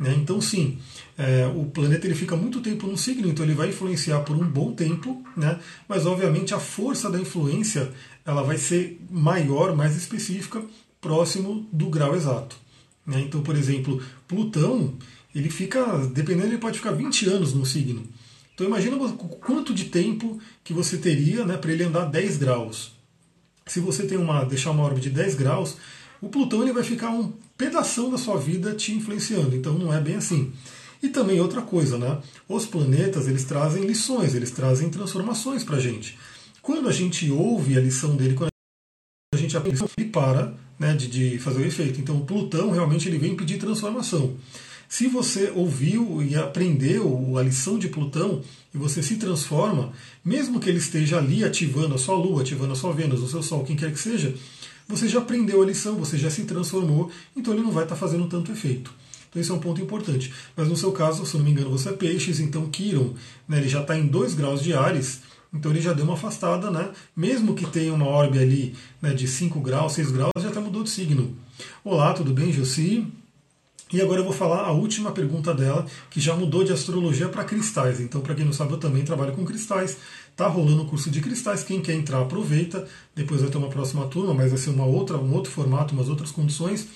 Né? 0.00 0.14
Então, 0.16 0.40
sim, 0.40 0.78
é, 1.18 1.46
o 1.54 1.66
planeta 1.66 2.06
ele 2.06 2.14
fica 2.14 2.34
muito 2.34 2.62
tempo 2.62 2.86
no 2.86 2.96
signo, 2.96 3.28
então 3.28 3.44
ele 3.44 3.54
vai 3.54 3.68
influenciar 3.68 4.20
por 4.20 4.34
um 4.34 4.46
bom 4.46 4.72
tempo, 4.72 5.22
né? 5.36 5.60
mas 5.86 6.06
obviamente 6.06 6.54
a 6.54 6.58
força 6.58 7.10
da 7.10 7.20
influência 7.20 7.92
ela 8.24 8.42
vai 8.42 8.56
ser 8.56 8.98
maior, 9.10 9.76
mais 9.76 9.94
específica, 9.94 10.62
próximo 11.02 11.68
do 11.70 11.90
grau 11.90 12.16
exato. 12.16 12.56
Né? 13.06 13.20
Então, 13.20 13.42
por 13.42 13.54
exemplo, 13.54 14.02
Plutão, 14.26 14.94
ele 15.34 15.50
fica, 15.50 15.98
dependendo, 16.14 16.46
ele 16.46 16.58
pode 16.58 16.78
ficar 16.78 16.92
20 16.92 17.28
anos 17.28 17.52
no 17.52 17.66
signo. 17.66 18.02
Então 18.54 18.66
imagina 18.66 18.96
quanto 19.40 19.74
de 19.74 19.86
tempo 19.86 20.38
que 20.64 20.72
você 20.72 20.96
teria 20.96 21.44
né, 21.44 21.58
para 21.58 21.72
ele 21.72 21.84
andar 21.84 22.06
10 22.06 22.38
graus. 22.38 22.92
Se 23.66 23.80
você 23.80 24.06
tem 24.06 24.16
uma, 24.16 24.44
deixar 24.44 24.70
uma 24.70 24.82
órbita 24.82 25.08
de 25.08 25.10
10 25.10 25.34
graus, 25.34 25.76
o 26.20 26.28
Plutão 26.28 26.62
ele 26.62 26.72
vai 26.72 26.82
ficar 26.82 27.10
um 27.10 27.32
pedaço 27.56 28.10
da 28.10 28.18
sua 28.18 28.36
vida 28.36 28.74
te 28.74 28.92
influenciando. 28.92 29.56
Então 29.56 29.78
não 29.78 29.92
é 29.92 30.00
bem 30.00 30.16
assim. 30.16 30.52
E 31.02 31.08
também 31.08 31.40
outra 31.40 31.62
coisa, 31.62 31.96
né? 31.96 32.18
Os 32.48 32.66
planetas 32.66 33.26
eles 33.26 33.44
trazem 33.44 33.84
lições, 33.84 34.34
eles 34.34 34.50
trazem 34.50 34.90
transformações 34.90 35.64
para 35.64 35.76
a 35.76 35.80
gente. 35.80 36.18
Quando 36.60 36.88
a 36.88 36.92
gente 36.92 37.30
ouve 37.30 37.76
a 37.76 37.80
lição 37.80 38.16
dele, 38.16 38.34
quando 38.34 38.50
a 39.34 39.38
gente 39.38 39.56
aprende, 39.56 39.82
ele 39.96 40.08
para 40.10 40.54
né, 40.78 40.94
de, 40.94 41.06
de 41.08 41.38
fazer 41.38 41.60
o 41.60 41.66
efeito. 41.66 42.00
Então 42.00 42.16
o 42.16 42.24
Plutão 42.24 42.70
realmente 42.70 43.08
ele 43.08 43.18
vem 43.18 43.36
pedir 43.36 43.58
transformação. 43.58 44.36
Se 44.88 45.06
você 45.06 45.52
ouviu 45.54 46.20
e 46.20 46.34
aprendeu 46.34 47.38
a 47.38 47.42
lição 47.42 47.78
de 47.78 47.88
Plutão 47.88 48.42
e 48.74 48.78
você 48.78 49.02
se 49.02 49.16
transforma, 49.16 49.92
mesmo 50.24 50.58
que 50.58 50.68
ele 50.68 50.78
esteja 50.78 51.18
ali 51.18 51.44
ativando 51.44 51.94
a 51.94 51.98
sua 51.98 52.16
Lua, 52.16 52.42
ativando 52.42 52.72
a 52.72 52.76
sua 52.76 52.92
Vênus, 52.92 53.22
o 53.22 53.28
seu 53.28 53.42
Sol, 53.42 53.62
quem 53.62 53.76
quer 53.76 53.92
que 53.92 54.00
seja, 54.00 54.34
você 54.90 55.08
já 55.08 55.20
aprendeu 55.20 55.62
a 55.62 55.66
lição, 55.66 55.94
você 55.94 56.18
já 56.18 56.28
se 56.28 56.42
transformou, 56.44 57.10
então 57.36 57.54
ele 57.54 57.62
não 57.62 57.70
vai 57.70 57.84
estar 57.84 57.96
fazendo 57.96 58.26
tanto 58.26 58.50
efeito. 58.50 58.92
Então 59.28 59.40
esse 59.40 59.50
é 59.50 59.54
um 59.54 59.60
ponto 59.60 59.80
importante. 59.80 60.32
Mas 60.56 60.68
no 60.68 60.76
seu 60.76 60.90
caso, 60.90 61.24
se 61.24 61.36
não 61.36 61.44
me 61.44 61.52
engano, 61.52 61.70
você 61.70 61.90
é 61.90 61.92
peixes, 61.92 62.40
então 62.40 62.68
Kiron, 62.68 63.14
né, 63.48 63.58
ele 63.58 63.68
já 63.68 63.80
está 63.80 63.96
em 63.96 64.06
2 64.06 64.34
graus 64.34 64.60
de 64.62 64.74
Ares, 64.74 65.20
então 65.54 65.70
ele 65.70 65.80
já 65.80 65.92
deu 65.92 66.04
uma 66.04 66.14
afastada, 66.14 66.70
né? 66.70 66.90
Mesmo 67.16 67.54
que 67.54 67.66
tenha 67.66 67.92
uma 67.92 68.06
orbe 68.06 68.38
ali 68.38 68.74
né, 69.00 69.14
de 69.14 69.26
5 69.26 69.60
graus, 69.60 69.92
6 69.92 70.10
graus, 70.10 70.32
já 70.40 70.48
até 70.48 70.60
mudou 70.60 70.82
de 70.82 70.90
signo. 70.90 71.36
Olá, 71.84 72.12
tudo 72.12 72.32
bem, 72.32 72.52
Josi? 72.52 73.06
E 73.92 74.00
agora 74.00 74.20
eu 74.20 74.24
vou 74.24 74.32
falar 74.32 74.64
a 74.64 74.70
última 74.70 75.10
pergunta 75.10 75.52
dela, 75.52 75.84
que 76.08 76.20
já 76.20 76.34
mudou 76.36 76.62
de 76.62 76.72
astrologia 76.72 77.28
para 77.28 77.44
cristais. 77.44 78.00
Então, 78.00 78.20
para 78.20 78.34
quem 78.34 78.44
não 78.44 78.52
sabe, 78.52 78.72
eu 78.72 78.78
também 78.78 79.04
trabalho 79.04 79.32
com 79.32 79.44
cristais. 79.44 79.96
Tá 80.36 80.46
rolando 80.46 80.82
o 80.82 80.86
curso 80.86 81.10
de 81.10 81.20
cristais. 81.20 81.64
Quem 81.64 81.80
quer 81.80 81.94
entrar, 81.94 82.20
aproveita. 82.20 82.86
Depois 83.14 83.40
vai 83.40 83.50
ter 83.50 83.58
uma 83.58 83.68
próxima 83.68 84.06
turma, 84.06 84.32
mas 84.32 84.50
vai 84.50 84.58
ser 84.58 84.70
uma 84.70 84.84
outra, 84.84 85.16
um 85.16 85.34
outro 85.34 85.50
formato, 85.50 85.92
umas 85.92 86.08
outras 86.08 86.30
condições. 86.30 86.86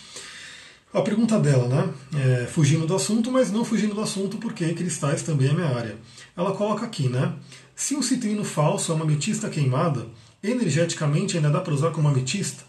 A 0.93 1.03
pergunta 1.03 1.41
dela, 1.41 1.67
né? 1.67 1.93
É, 2.17 2.47
fugindo 2.47 2.87
do 2.87 2.95
assunto, 2.95 3.29
mas 3.33 3.51
não 3.51 3.65
fugindo 3.65 3.97
do 3.97 4.01
assunto, 4.01 4.37
porque 4.37 4.73
cristais 4.75 5.23
também 5.23 5.49
é 5.49 5.53
minha 5.53 5.67
área. 5.67 5.97
Ela 6.37 6.53
coloca 6.53 6.87
aqui, 6.87 7.09
né? 7.09 7.33
Se 7.75 7.97
um 7.97 8.03
citrino 8.03 8.45
falso 8.45 8.93
é 8.93 8.95
uma 8.95 9.05
ametista 9.05 9.51
queimada, 9.51 10.07
energeticamente 10.41 11.37
ainda 11.37 11.51
dá 11.51 11.61
para 11.61 11.75
usar 11.75 11.91
como 11.91 12.07
ametista? 12.07 12.63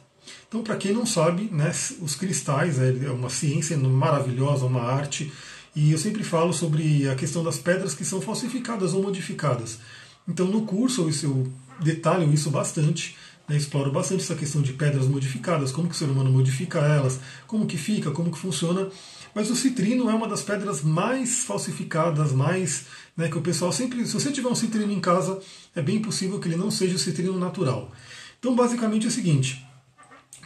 Então, 0.47 0.63
para 0.63 0.77
quem 0.77 0.93
não 0.93 1.05
sabe, 1.05 1.49
né, 1.51 1.71
os 2.01 2.15
cristais 2.15 2.79
é 2.79 3.11
uma 3.11 3.29
ciência 3.29 3.77
maravilhosa, 3.77 4.65
uma 4.65 4.81
arte, 4.81 5.31
e 5.75 5.91
eu 5.91 5.97
sempre 5.97 6.23
falo 6.23 6.53
sobre 6.53 7.09
a 7.09 7.15
questão 7.15 7.43
das 7.43 7.57
pedras 7.57 7.93
que 7.93 8.05
são 8.05 8.21
falsificadas 8.21 8.93
ou 8.93 9.03
modificadas. 9.03 9.79
Então, 10.27 10.47
no 10.47 10.61
curso 10.61 11.09
eu 11.23 11.51
detalho 11.81 12.33
isso 12.33 12.49
bastante, 12.49 13.15
né, 13.47 13.57
exploro 13.57 13.91
bastante 13.91 14.23
essa 14.23 14.35
questão 14.35 14.61
de 14.61 14.73
pedras 14.73 15.07
modificadas, 15.07 15.71
como 15.71 15.87
que 15.87 15.95
o 15.95 15.97
ser 15.97 16.05
humano 16.05 16.31
modifica 16.31 16.79
elas, 16.79 17.19
como 17.45 17.65
que 17.65 17.77
fica, 17.77 18.11
como 18.11 18.31
que 18.31 18.37
funciona. 18.37 18.89
Mas 19.33 19.49
o 19.51 19.55
citrino 19.55 20.09
é 20.09 20.13
uma 20.13 20.27
das 20.27 20.41
pedras 20.41 20.81
mais 20.81 21.43
falsificadas, 21.43 22.31
mais 22.31 22.85
né, 23.17 23.27
que 23.27 23.37
o 23.37 23.41
pessoal 23.41 23.71
sempre, 23.71 24.05
se 24.05 24.13
você 24.13 24.31
tiver 24.31 24.47
um 24.47 24.55
citrino 24.55 24.91
em 24.91 24.99
casa, 24.99 25.39
é 25.75 25.81
bem 25.81 25.99
possível 25.99 26.39
que 26.39 26.47
ele 26.47 26.55
não 26.55 26.71
seja 26.71 26.95
o 26.95 26.99
citrino 26.99 27.37
natural. 27.37 27.91
Então, 28.39 28.55
basicamente 28.55 29.05
é 29.05 29.09
o 29.09 29.11
seguinte: 29.11 29.65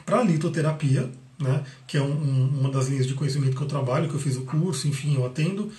para 0.09 0.21
a 0.21 0.23
litoterapia, 0.23 1.07
né, 1.37 1.63
que 1.85 1.95
é 1.95 2.01
um, 2.01 2.11
um, 2.11 2.59
uma 2.61 2.71
das 2.71 2.87
linhas 2.87 3.05
de 3.05 3.13
conhecimento 3.13 3.55
que 3.55 3.61
eu 3.61 3.67
trabalho, 3.67 4.09
que 4.09 4.15
eu 4.15 4.19
fiz 4.19 4.35
o 4.35 4.41
curso, 4.41 4.87
enfim, 4.87 5.15
eu 5.15 5.25
atendo. 5.25 5.71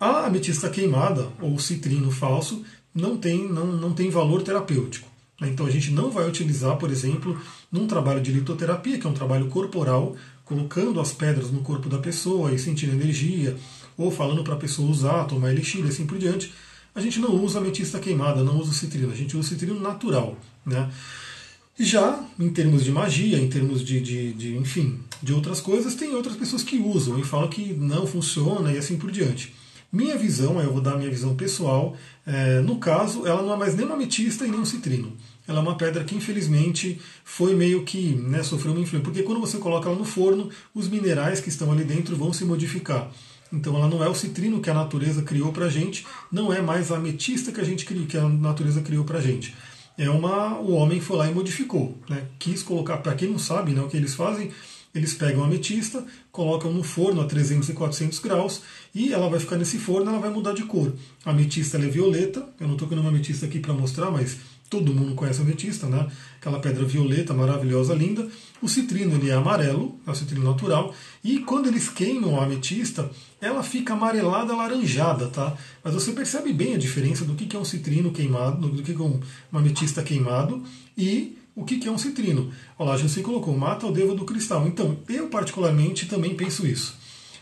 A 0.00 0.26
ametista 0.26 0.70
queimada, 0.70 1.28
ou 1.40 1.58
citrino 1.58 2.10
falso, 2.10 2.64
não 2.94 3.18
tem, 3.18 3.46
não, 3.46 3.66
não 3.66 3.92
tem 3.92 4.08
valor 4.08 4.42
terapêutico. 4.42 5.06
Né. 5.38 5.50
Então 5.50 5.66
a 5.66 5.70
gente 5.70 5.90
não 5.90 6.10
vai 6.10 6.26
utilizar, 6.26 6.76
por 6.76 6.90
exemplo, 6.90 7.38
num 7.70 7.86
trabalho 7.86 8.22
de 8.22 8.32
litoterapia, 8.32 8.98
que 8.98 9.06
é 9.06 9.10
um 9.10 9.14
trabalho 9.14 9.48
corporal, 9.48 10.16
colocando 10.44 10.98
as 10.98 11.12
pedras 11.12 11.50
no 11.50 11.60
corpo 11.60 11.88
da 11.88 11.98
pessoa 11.98 12.52
e 12.52 12.58
sentindo 12.58 12.94
energia, 12.94 13.56
ou 13.96 14.10
falando 14.10 14.42
para 14.42 14.54
a 14.54 14.58
pessoa 14.58 14.90
usar, 14.90 15.24
tomar 15.24 15.50
elixir 15.50 15.84
e 15.84 15.88
assim 15.88 16.06
por 16.06 16.16
diante. 16.16 16.52
A 16.94 17.00
gente 17.00 17.20
não 17.20 17.34
usa 17.44 17.58
ametista 17.58 17.98
queimada, 17.98 18.42
não 18.42 18.58
usa 18.58 18.72
citrino, 18.72 19.12
a 19.12 19.14
gente 19.14 19.36
usa 19.36 19.50
citrino 19.50 19.78
natural. 19.78 20.34
Né? 20.64 20.90
Já 21.78 22.24
em 22.40 22.48
termos 22.48 22.82
de 22.82 22.90
magia, 22.90 23.38
em 23.38 23.48
termos 23.48 23.84
de, 23.84 24.00
de, 24.00 24.32
de, 24.32 24.56
enfim, 24.56 24.98
de 25.22 25.34
outras 25.34 25.60
coisas, 25.60 25.94
tem 25.94 26.14
outras 26.14 26.34
pessoas 26.34 26.62
que 26.62 26.78
usam 26.78 27.18
e 27.18 27.24
falam 27.24 27.48
que 27.48 27.74
não 27.74 28.06
funciona 28.06 28.72
e 28.72 28.78
assim 28.78 28.96
por 28.96 29.10
diante. 29.10 29.54
Minha 29.92 30.16
visão, 30.16 30.58
eu 30.60 30.72
vou 30.72 30.80
dar 30.80 30.96
minha 30.96 31.10
visão 31.10 31.36
pessoal, 31.36 31.94
é, 32.26 32.60
no 32.60 32.78
caso, 32.78 33.26
ela 33.26 33.42
não 33.42 33.52
é 33.52 33.56
mais 33.56 33.76
nem 33.76 33.84
uma 33.84 33.94
ametista 33.94 34.46
e 34.46 34.50
nem 34.50 34.58
um 34.58 34.64
citrino. 34.64 35.12
ela 35.46 35.58
é 35.58 35.62
uma 35.62 35.76
pedra 35.76 36.02
que 36.02 36.14
infelizmente 36.14 36.98
foi 37.24 37.54
meio 37.54 37.84
que 37.84 38.14
né, 38.14 38.42
sofreu 38.42 38.72
uma 38.72 38.80
influência, 38.80 39.04
porque 39.04 39.22
quando 39.22 39.40
você 39.40 39.58
coloca 39.58 39.88
ela 39.88 39.98
no 39.98 40.04
forno, 40.04 40.48
os 40.74 40.88
minerais 40.88 41.40
que 41.40 41.50
estão 41.50 41.70
ali 41.70 41.84
dentro 41.84 42.16
vão 42.16 42.32
se 42.32 42.44
modificar. 42.44 43.10
Então 43.52 43.76
ela 43.76 43.88
não 43.88 44.02
é 44.02 44.08
o 44.08 44.14
citrino 44.14 44.60
que 44.60 44.70
a 44.70 44.74
natureza 44.74 45.22
criou 45.22 45.52
para 45.52 45.66
a 45.66 45.70
gente, 45.70 46.06
não 46.32 46.52
é 46.52 46.60
mais 46.60 46.90
a 46.90 46.96
ametista 46.96 47.52
que 47.52 47.60
a 47.60 47.64
gente 47.64 47.84
que 47.84 48.16
a 48.16 48.28
natureza 48.28 48.80
criou 48.80 49.04
para 49.04 49.18
a 49.18 49.22
gente. 49.22 49.54
É 49.98 50.10
uma, 50.10 50.58
o 50.58 50.72
homem 50.72 51.00
foi 51.00 51.16
lá 51.16 51.30
e 51.30 51.34
modificou, 51.34 51.96
né? 52.08 52.26
quis 52.38 52.62
colocar, 52.62 52.98
para 52.98 53.14
quem 53.14 53.30
não 53.30 53.38
sabe, 53.38 53.72
né, 53.72 53.80
o 53.80 53.88
que 53.88 53.96
eles 53.96 54.14
fazem, 54.14 54.50
eles 54.94 55.14
pegam 55.14 55.42
a 55.42 55.46
ametista, 55.46 56.04
colocam 56.32 56.72
no 56.72 56.82
forno 56.82 57.20
a 57.20 57.26
300 57.26 57.68
e 57.68 57.72
400 57.72 58.18
graus 58.18 58.62
e 58.94 59.12
ela 59.12 59.28
vai 59.28 59.38
ficar 59.38 59.56
nesse 59.56 59.78
forno, 59.78 60.10
ela 60.10 60.18
vai 60.18 60.30
mudar 60.30 60.54
de 60.54 60.64
cor. 60.64 60.92
A 61.24 61.30
ametista 61.30 61.76
é 61.76 61.80
violeta, 61.80 62.48
eu 62.58 62.66
não 62.66 62.74
estou 62.74 62.88
com 62.88 62.94
uma 62.94 63.08
ametista 63.08 63.46
aqui 63.46 63.58
para 63.58 63.74
mostrar, 63.74 64.10
mas 64.10 64.38
todo 64.68 64.92
mundo 64.92 65.14
conhece 65.14 65.40
a 65.40 65.42
ametista, 65.42 65.86
né? 65.86 66.06
Aquela 66.40 66.58
pedra 66.58 66.84
violeta 66.84 67.32
maravilhosa, 67.32 67.94
linda. 67.94 68.28
O 68.60 68.68
citrino 68.68 69.14
ele 69.14 69.30
é 69.30 69.34
amarelo, 69.34 69.98
é 70.06 70.10
o 70.10 70.14
citrino 70.14 70.44
natural, 70.44 70.94
e 71.22 71.40
quando 71.40 71.66
eles 71.68 71.88
queimam 71.88 72.40
a 72.40 72.44
ametista, 72.44 73.10
ela 73.40 73.62
fica 73.62 73.92
amarelada, 73.92 74.52
alaranjada, 74.52 75.26
tá? 75.28 75.56
Mas 75.84 75.94
você 75.94 76.12
percebe 76.12 76.52
bem 76.52 76.74
a 76.74 76.78
diferença 76.78 77.24
do 77.24 77.34
que 77.34 77.56
é 77.56 77.58
um 77.58 77.64
citrino 77.64 78.10
queimado, 78.10 78.68
do 78.68 78.82
que 78.82 78.92
é 78.92 78.94
uma 78.94 79.60
ametista 79.60 80.02
queimado 80.02 80.62
e 80.96 81.36
o 81.54 81.64
que 81.64 81.86
é 81.88 81.90
um 81.90 81.98
citrino. 81.98 82.52
Olha 82.78 82.90
lá, 82.90 82.96
você 82.96 83.22
colocou, 83.22 83.56
mata 83.56 83.86
o 83.86 83.92
devo 83.92 84.14
do 84.14 84.24
cristal. 84.24 84.66
Então, 84.66 84.98
eu 85.08 85.28
particularmente 85.28 86.06
também 86.06 86.34
penso 86.34 86.66
isso. 86.66 86.96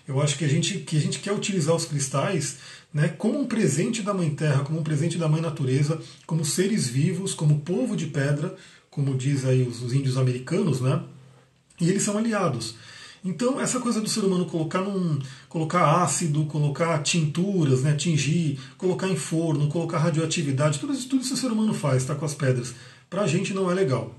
Eu 0.07 0.21
acho 0.21 0.37
que 0.37 0.45
a 0.45 0.49
gente, 0.49 0.79
que 0.81 0.97
a 0.97 1.01
gente 1.01 1.19
quer 1.19 1.33
utilizar 1.33 1.75
os 1.75 1.87
cristais 1.87 2.59
né, 2.93 3.09
como 3.09 3.41
um 3.41 3.47
presente 3.47 4.03
da 4.03 4.13
Mãe 4.13 4.31
Terra, 4.31 4.63
como 4.63 4.79
um 4.79 4.83
presente 4.83 5.17
da 5.19 5.29
Mãe 5.29 5.41
Natureza, 5.41 6.01
como 6.27 6.45
seres 6.45 6.87
vivos, 6.87 7.35
como 7.35 7.61
povo 7.61 7.97
de 7.97 8.07
pedra, 8.07 8.55
como 8.91 9.17
diz 9.17 9.45
aí 9.45 9.67
os, 9.67 9.83
os 9.83 9.93
índios 9.93 10.17
americanos, 10.17 10.81
né? 10.81 11.03
E 11.81 11.89
eles 11.89 12.03
são 12.03 12.17
aliados. 12.17 12.77
Então, 13.25 13.59
essa 13.59 13.81
coisa 13.81 14.01
do 14.03 14.09
ser 14.09 14.21
humano 14.21 14.45
colocar, 14.45 14.83
num, 14.83 15.19
colocar 15.49 16.03
ácido, 16.03 16.45
colocar 16.45 17.03
tinturas, 17.03 17.83
né, 17.83 17.95
tingir, 17.95 18.61
colocar 18.77 19.09
em 19.09 19.17
forno, 19.17 19.69
colocar 19.69 19.99
radioatividade, 19.99 20.79
tudo 20.79 20.93
isso, 20.93 21.09
tudo 21.09 21.23
isso 21.23 21.33
o 21.33 21.37
ser 21.37 21.51
humano 21.51 21.73
faz, 21.73 22.05
tá, 22.05 22.15
com 22.15 22.27
as 22.27 22.35
pedras. 22.35 22.75
Para 23.09 23.23
a 23.23 23.27
gente 23.27 23.55
não 23.55 23.71
é 23.71 23.75
legal. 23.75 24.15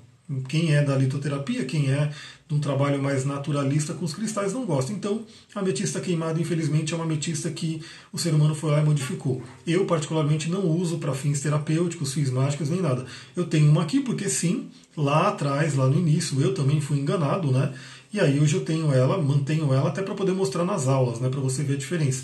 Quem 0.47 0.73
é 0.73 0.81
da 0.83 0.97
litoterapia, 0.97 1.65
quem 1.65 1.91
é 1.91 2.11
de 2.47 2.55
um 2.55 2.59
trabalho 2.59 3.01
mais 3.01 3.25
naturalista 3.25 3.93
com 3.93 4.05
os 4.05 4.13
cristais 4.13 4.53
não 4.53 4.65
gosta. 4.65 4.91
Então, 4.91 5.23
a 5.53 5.59
ametista 5.59 5.99
queimada, 5.99 6.41
infelizmente, 6.41 6.93
é 6.93 6.95
uma 6.95 7.05
ametista 7.05 7.49
que 7.51 7.81
o 8.11 8.17
ser 8.17 8.33
humano 8.33 8.55
foi 8.55 8.71
lá 8.71 8.81
e 8.81 8.85
modificou. 8.85 9.43
Eu, 9.67 9.85
particularmente, 9.85 10.49
não 10.49 10.65
uso 10.67 10.97
para 10.97 11.13
fins 11.13 11.41
terapêuticos, 11.41 12.13
fins 12.13 12.31
mágicos, 12.31 12.69
nem 12.69 12.81
nada. 12.81 13.05
Eu 13.35 13.45
tenho 13.45 13.69
uma 13.69 13.83
aqui 13.83 13.99
porque, 13.99 14.27
sim, 14.27 14.67
lá 14.97 15.29
atrás, 15.29 15.75
lá 15.75 15.87
no 15.87 15.97
início, 15.99 16.41
eu 16.41 16.53
também 16.53 16.81
fui 16.81 16.97
enganado, 16.97 17.51
né? 17.51 17.73
E 18.11 18.19
aí 18.19 18.39
hoje 18.39 18.55
eu 18.55 18.65
tenho 18.65 18.91
ela, 18.91 19.21
mantenho 19.21 19.73
ela 19.73 19.89
até 19.89 20.01
para 20.01 20.15
poder 20.15 20.31
mostrar 20.31 20.63
nas 20.63 20.87
aulas, 20.87 21.19
né? 21.19 21.29
Para 21.29 21.41
você 21.41 21.61
ver 21.63 21.73
a 21.73 21.77
diferença. 21.77 22.23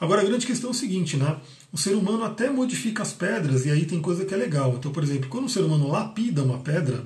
Agora, 0.00 0.20
a 0.20 0.24
grande 0.24 0.46
questão 0.46 0.70
é 0.70 0.72
o 0.72 0.74
seguinte, 0.74 1.16
né? 1.16 1.36
O 1.72 1.78
ser 1.78 1.94
humano 1.94 2.24
até 2.24 2.50
modifica 2.50 3.02
as 3.02 3.12
pedras, 3.12 3.64
e 3.64 3.70
aí 3.70 3.84
tem 3.84 4.00
coisa 4.00 4.24
que 4.24 4.34
é 4.34 4.36
legal. 4.36 4.74
Então, 4.76 4.92
por 4.92 5.02
exemplo, 5.02 5.28
quando 5.28 5.46
o 5.46 5.48
ser 5.48 5.60
humano 5.60 5.88
lapida 5.88 6.42
uma 6.42 6.58
pedra, 6.58 7.04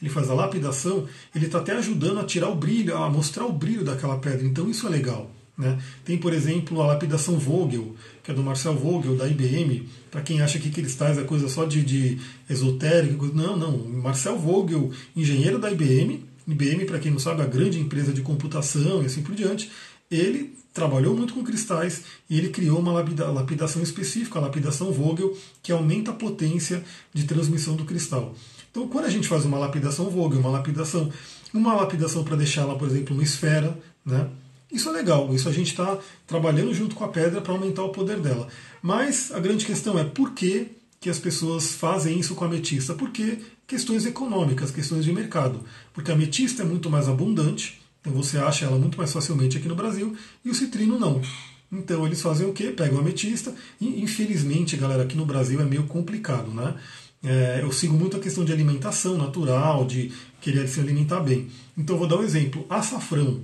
ele 0.00 0.10
faz 0.10 0.30
a 0.30 0.34
lapidação, 0.34 1.06
ele 1.34 1.46
está 1.46 1.58
até 1.58 1.72
ajudando 1.72 2.20
a 2.20 2.24
tirar 2.24 2.48
o 2.48 2.54
brilho, 2.54 2.96
a 2.96 3.10
mostrar 3.10 3.46
o 3.46 3.52
brilho 3.52 3.84
daquela 3.84 4.18
pedra. 4.18 4.46
Então 4.46 4.68
isso 4.70 4.86
é 4.86 4.90
legal. 4.90 5.30
Né? 5.56 5.76
Tem, 6.04 6.16
por 6.16 6.32
exemplo, 6.32 6.80
a 6.80 6.86
lapidação 6.86 7.36
Vogel, 7.36 7.96
que 8.22 8.30
é 8.30 8.34
do 8.34 8.44
Marcel 8.44 8.74
Vogel, 8.74 9.16
da 9.16 9.26
IBM. 9.26 9.88
Para 10.08 10.20
quem 10.20 10.40
acha 10.40 10.58
que 10.58 10.70
cristais 10.70 11.18
é 11.18 11.24
coisa 11.24 11.48
só 11.48 11.64
de, 11.64 11.82
de 11.82 12.18
esotérico, 12.48 13.26
não, 13.34 13.56
não. 13.56 13.76
Marcel 13.78 14.38
Vogel, 14.38 14.92
engenheiro 15.16 15.58
da 15.58 15.68
IBM, 15.68 16.24
IBM, 16.46 16.84
para 16.86 17.00
quem 17.00 17.10
não 17.10 17.18
sabe, 17.18 17.40
é 17.40 17.44
a 17.44 17.48
grande 17.48 17.80
empresa 17.80 18.12
de 18.12 18.22
computação 18.22 19.02
e 19.02 19.06
assim 19.06 19.22
por 19.22 19.34
diante, 19.34 19.70
ele 20.08 20.56
trabalhou 20.72 21.14
muito 21.14 21.34
com 21.34 21.42
cristais 21.42 22.04
e 22.30 22.38
ele 22.38 22.50
criou 22.50 22.78
uma 22.78 22.92
lapidação 22.92 23.82
específica, 23.82 24.38
a 24.38 24.42
lapidação 24.42 24.92
Vogel, 24.92 25.36
que 25.60 25.72
aumenta 25.72 26.12
a 26.12 26.14
potência 26.14 26.84
de 27.12 27.24
transmissão 27.24 27.74
do 27.74 27.84
cristal. 27.84 28.34
Então, 28.70 28.88
quando 28.88 29.06
a 29.06 29.10
gente 29.10 29.28
faz 29.28 29.44
uma 29.44 29.58
lapidação 29.58 30.10
Vogel, 30.10 30.40
uma 30.40 30.50
lapidação, 30.50 31.10
uma 31.52 31.74
lapidação 31.74 32.24
para 32.24 32.36
deixá-la, 32.36 32.76
por 32.76 32.88
exemplo, 32.88 33.14
uma 33.14 33.22
esfera, 33.22 33.78
né? 34.04 34.28
Isso 34.70 34.88
é 34.90 34.92
legal, 34.92 35.34
isso 35.34 35.48
a 35.48 35.52
gente 35.52 35.68
está 35.68 35.98
trabalhando 36.26 36.74
junto 36.74 36.94
com 36.94 37.02
a 37.02 37.08
pedra 37.08 37.40
para 37.40 37.52
aumentar 37.52 37.82
o 37.82 37.88
poder 37.88 38.20
dela. 38.20 38.48
Mas 38.82 39.32
a 39.32 39.40
grande 39.40 39.64
questão 39.64 39.98
é 39.98 40.04
por 40.04 40.32
que, 40.32 40.68
que 41.00 41.08
as 41.08 41.18
pessoas 41.18 41.72
fazem 41.72 42.20
isso 42.20 42.34
com 42.34 42.44
a 42.44 42.48
ametista? 42.48 42.92
Porque 42.92 43.38
questões 43.66 44.04
econômicas, 44.04 44.70
questões 44.70 45.04
de 45.04 45.12
mercado. 45.12 45.60
Porque 45.94 46.10
a 46.10 46.14
ametista 46.14 46.62
é 46.62 46.66
muito 46.66 46.90
mais 46.90 47.08
abundante, 47.08 47.80
então 48.00 48.12
você 48.12 48.38
acha 48.38 48.66
ela 48.66 48.78
muito 48.78 48.98
mais 48.98 49.12
facilmente 49.12 49.56
aqui 49.56 49.68
no 49.68 49.74
Brasil, 49.74 50.14
e 50.44 50.50
o 50.50 50.54
citrino 50.54 50.98
não. 50.98 51.22
Então 51.70 52.06
eles 52.06 52.20
fazem 52.20 52.46
o 52.46 52.52
quê? 52.52 52.70
Pegam 52.70 52.98
a 52.98 53.00
ametista, 53.00 53.54
e 53.80 54.02
infelizmente, 54.02 54.76
galera, 54.76 55.02
aqui 55.02 55.16
no 55.16 55.26
Brasil 55.26 55.60
é 55.60 55.64
meio 55.64 55.84
complicado, 55.84 56.50
né? 56.50 56.74
É, 57.22 57.60
eu 57.62 57.72
sigo 57.72 57.94
muito 57.94 58.16
a 58.16 58.20
questão 58.20 58.44
de 58.44 58.52
alimentação 58.52 59.16
natural, 59.16 59.84
de 59.84 60.12
querer 60.40 60.68
se 60.68 60.80
alimentar 60.80 61.20
bem. 61.20 61.48
Então 61.76 61.96
eu 61.96 61.98
vou 61.98 62.08
dar 62.08 62.16
um 62.16 62.22
exemplo. 62.22 62.64
Açafrão, 62.68 63.40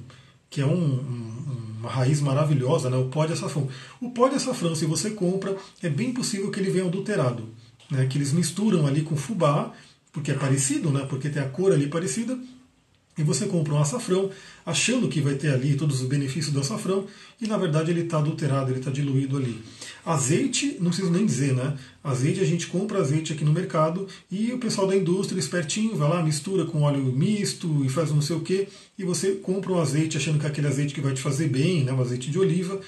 que 0.48 0.60
é 0.60 0.66
um, 0.66 0.94
um, 0.94 1.76
uma 1.80 1.90
raiz 1.90 2.20
maravilhosa, 2.20 2.88
né? 2.88 2.96
o 2.96 3.06
pó 3.06 3.26
de 3.26 3.32
açafrão. 3.32 3.68
O 4.00 4.10
pó 4.10 4.28
de 4.28 4.36
açafrão, 4.36 4.74
se 4.74 4.86
você 4.86 5.10
compra, 5.10 5.56
é 5.82 5.88
bem 5.88 6.12
possível 6.12 6.50
que 6.50 6.60
ele 6.60 6.70
venha 6.70 6.86
adulterado. 6.86 7.48
Né? 7.90 8.06
Que 8.06 8.18
eles 8.18 8.32
misturam 8.32 8.86
ali 8.86 9.02
com 9.02 9.16
fubá, 9.16 9.72
porque 10.12 10.30
é 10.30 10.34
parecido, 10.34 10.90
né? 10.90 11.04
porque 11.08 11.28
tem 11.28 11.42
a 11.42 11.48
cor 11.48 11.72
ali 11.72 11.88
parecida, 11.88 12.38
e 13.16 13.22
você 13.22 13.46
compra 13.46 13.74
um 13.74 13.80
açafrão 13.80 14.30
achando 14.66 15.08
que 15.08 15.20
vai 15.20 15.34
ter 15.34 15.52
ali 15.52 15.76
todos 15.76 16.00
os 16.00 16.08
benefícios 16.08 16.52
do 16.52 16.60
açafrão 16.60 17.06
e 17.40 17.46
na 17.46 17.56
verdade 17.56 17.90
ele 17.90 18.02
está 18.02 18.18
adulterado, 18.18 18.70
ele 18.70 18.78
está 18.78 18.90
diluído 18.90 19.36
ali. 19.36 19.62
Azeite, 20.04 20.76
não 20.80 20.88
preciso 20.88 21.10
nem 21.10 21.24
dizer, 21.24 21.54
né? 21.54 21.76
Azeite, 22.02 22.40
a 22.40 22.44
gente 22.44 22.66
compra 22.66 22.98
azeite 22.98 23.32
aqui 23.32 23.44
no 23.44 23.52
mercado 23.52 24.06
e 24.30 24.52
o 24.52 24.58
pessoal 24.58 24.86
da 24.86 24.96
indústria, 24.96 25.38
espertinho, 25.38 25.96
vai 25.96 26.08
lá, 26.08 26.22
mistura 26.22 26.64
com 26.64 26.82
óleo 26.82 27.04
misto 27.04 27.84
e 27.84 27.88
faz 27.88 28.10
não 28.10 28.20
sei 28.20 28.36
o 28.36 28.40
que, 28.40 28.68
e 28.98 29.04
você 29.04 29.32
compra 29.32 29.72
um 29.72 29.80
azeite 29.80 30.16
achando 30.16 30.38
que 30.38 30.46
é 30.46 30.48
aquele 30.48 30.66
azeite 30.66 30.92
que 30.92 31.00
vai 31.00 31.14
te 31.14 31.22
fazer 31.22 31.48
bem, 31.48 31.84
né? 31.84 31.92
um 31.92 32.00
azeite 32.00 32.30
de 32.30 32.38
oliva. 32.38 32.80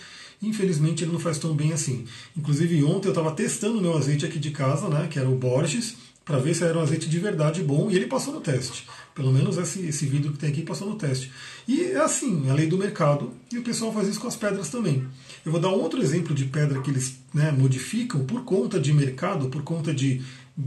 Infelizmente 0.43 1.03
ele 1.03 1.13
não 1.13 1.19
faz 1.19 1.39
tão 1.39 1.55
bem 1.55 1.73
assim. 1.73 2.05
Inclusive 2.37 2.85
ontem 2.85 3.09
eu 3.09 3.13
estava 3.13 3.31
testando 3.31 3.81
meu 3.81 3.97
azeite 3.97 4.27
aqui 4.27 4.39
de 4.39 4.51
casa, 4.51 4.87
né? 4.89 5.09
Que 5.11 5.19
era 5.19 5.29
o 5.29 5.35
Borges, 5.35 5.97
para 6.27 6.39
ver 6.39 6.55
se 6.55 6.65
era 6.65 6.77
um 6.77 6.83
azeite 6.83 7.09
de 7.09 7.19
verdade 7.19 7.63
bom 7.63 7.91
e 7.91 7.97
ele 7.97 8.07
passou 8.07 8.35
no 8.35 8.41
teste. 8.41 8.85
Pelo 9.17 9.33
menos 9.33 9.57
esse, 9.57 9.81
esse 9.87 10.05
vídeo 10.05 10.31
que 10.31 10.39
tem 10.39 10.51
aqui 10.51 10.61
passou 10.61 10.87
no 10.87 10.97
teste. 10.97 11.33
E 11.67 11.85
é 11.85 11.97
assim, 11.97 12.51
a 12.51 12.53
lei 12.53 12.67
do 12.67 12.77
mercado, 12.77 13.33
e 13.51 13.57
o 13.57 13.63
pessoal 13.63 13.91
faz 13.91 14.07
isso 14.09 14.21
com 14.21 14.29
as 14.29 14.37
pedras 14.37 14.69
também. 14.69 15.09
Eu 15.43 15.51
vou 15.51 15.59
dar 15.59 15.71
um 15.71 15.81
outro 15.81 16.03
exemplo 16.03 16.35
de 16.35 16.45
pedra 16.45 16.83
que 16.83 16.91
eles 16.91 17.19
né, 17.33 17.51
modificam 17.51 18.27
por 18.27 18.45
conta 18.45 18.79
de 18.79 18.93
mercado, 18.93 19.49
por 19.49 19.63
conta 19.63 19.95
de 19.95 20.21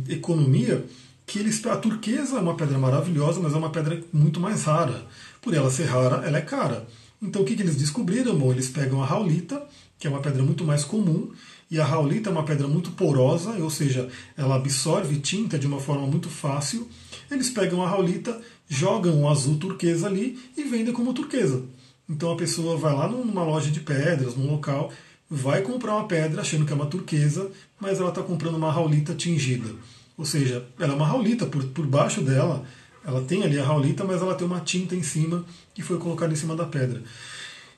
economia, 0.10 0.84
que 1.28 1.38
eles, 1.38 1.64
a 1.68 1.78
turquesa 1.78 2.38
é 2.38 2.42
uma 2.42 2.56
pedra 2.56 2.80
maravilhosa, 2.80 3.40
mas 3.40 3.54
é 3.54 3.56
uma 3.56 3.70
pedra 3.70 4.04
muito 4.12 4.40
mais 4.40 4.64
rara. 4.64 5.06
Por 5.40 5.54
ela 5.54 5.70
ser 5.70 5.86
rara, 5.86 6.26
ela 6.26 6.40
é 6.40 6.42
cara. 6.42 6.88
Então 7.22 7.44
o 7.44 7.46
que, 7.46 7.56
que 7.56 7.62
eles 7.62 7.76
descobriram? 7.76 8.36
Bom, 8.36 8.52
eles 8.52 8.68
pegam 8.68 9.04
a 9.04 9.06
raulita, 9.06 9.62
que 10.00 10.08
é 10.08 10.10
uma 10.10 10.22
pedra 10.22 10.42
muito 10.42 10.66
mais 10.66 10.84
comum, 10.84 11.32
e 11.70 11.80
a 11.80 11.86
raulita 11.86 12.32
é 12.32 12.34
uma 12.34 12.44
pedra 12.44 12.68
muito 12.68 12.90
porosa, 12.92 13.52
ou 13.62 13.70
seja, 13.70 14.10
ela 14.36 14.56
absorve 14.56 15.20
tinta 15.20 15.60
de 15.60 15.68
uma 15.68 15.80
forma 15.80 16.08
muito 16.08 16.30
fácil. 16.30 16.90
Eles 17.30 17.50
pegam 17.50 17.82
a 17.82 17.90
raulita, 17.90 18.40
jogam 18.68 19.22
o 19.22 19.30
azul 19.30 19.58
turquesa 19.58 20.08
ali 20.08 20.40
e 20.58 20.64
vendem 20.64 20.94
como 20.94 21.14
turquesa. 21.14 21.64
Então 22.10 22.32
a 22.32 22.36
pessoa 22.36 22.76
vai 22.76 22.94
lá 22.94 23.08
numa 23.08 23.44
loja 23.44 23.70
de 23.70 23.80
pedras, 23.80 24.36
num 24.36 24.52
local, 24.52 24.92
vai 25.30 25.62
comprar 25.62 25.96
uma 25.96 26.08
pedra 26.08 26.42
achando 26.42 26.66
que 26.66 26.72
é 26.72 26.76
uma 26.76 26.88
turquesa, 26.88 27.52
mas 27.80 28.00
ela 28.00 28.10
está 28.10 28.24
comprando 28.24 28.56
uma 28.56 28.72
raulita 28.72 29.14
tingida. 29.14 29.70
Ou 30.18 30.26
seja, 30.26 30.66
ela 30.80 30.94
é 30.94 30.96
uma 30.96 31.06
raulita, 31.06 31.46
por, 31.46 31.64
por 31.66 31.86
baixo 31.86 32.22
dela, 32.22 32.66
ela 33.06 33.22
tem 33.22 33.44
ali 33.44 33.60
a 33.60 33.64
raulita, 33.64 34.04
mas 34.04 34.22
ela 34.22 34.36
tem 34.36 34.46
uma 34.46 34.60
tinta 34.60 34.96
em 34.96 35.04
cima 35.04 35.46
que 35.74 35.82
foi 35.82 35.98
colocada 35.98 36.34
em 36.34 36.36
cima 36.36 36.56
da 36.56 36.66
pedra. 36.66 37.02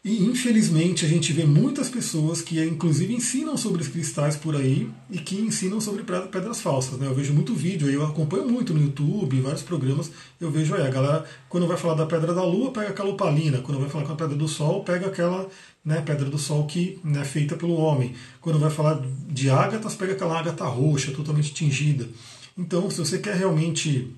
E 0.03 0.23
infelizmente 0.23 1.05
a 1.05 1.07
gente 1.07 1.31
vê 1.31 1.45
muitas 1.45 1.87
pessoas 1.87 2.41
que 2.41 2.59
inclusive 2.59 3.13
ensinam 3.13 3.55
sobre 3.55 3.83
os 3.83 3.87
cristais 3.87 4.35
por 4.35 4.55
aí 4.55 4.89
e 5.11 5.19
que 5.19 5.35
ensinam 5.39 5.79
sobre 5.79 6.03
pedras 6.03 6.59
falsas. 6.59 6.97
Né? 6.97 7.05
Eu 7.05 7.13
vejo 7.13 7.31
muito 7.31 7.53
vídeo, 7.53 7.87
eu 7.87 8.03
acompanho 8.03 8.49
muito 8.49 8.73
no 8.73 8.81
YouTube, 8.81 9.39
vários 9.41 9.61
programas, 9.61 10.11
eu 10.39 10.49
vejo 10.49 10.73
aí, 10.73 10.87
a 10.87 10.89
galera, 10.89 11.23
quando 11.47 11.67
vai 11.67 11.77
falar 11.77 11.93
da 11.93 12.07
pedra 12.07 12.33
da 12.33 12.43
lua, 12.43 12.71
pega 12.71 12.89
aquela 12.89 13.11
opalina, 13.11 13.59
quando 13.59 13.79
vai 13.79 13.89
falar 13.89 14.05
com 14.05 14.13
a 14.13 14.15
pedra 14.15 14.35
do 14.35 14.47
sol, 14.47 14.83
pega 14.83 15.05
aquela 15.05 15.47
né, 15.85 16.01
pedra 16.01 16.27
do 16.27 16.37
sol 16.39 16.65
que 16.65 16.99
é 17.05 17.07
né, 17.07 17.23
feita 17.23 17.55
pelo 17.55 17.75
homem. 17.75 18.15
Quando 18.39 18.57
vai 18.57 18.71
falar 18.71 18.99
de 19.29 19.51
ágatas, 19.51 19.93
pega 19.93 20.13
aquela 20.13 20.39
ágata 20.39 20.65
roxa, 20.65 21.11
totalmente 21.11 21.53
tingida. 21.53 22.09
Então, 22.57 22.89
se 22.89 22.97
você 22.97 23.19
quer 23.19 23.35
realmente 23.35 24.11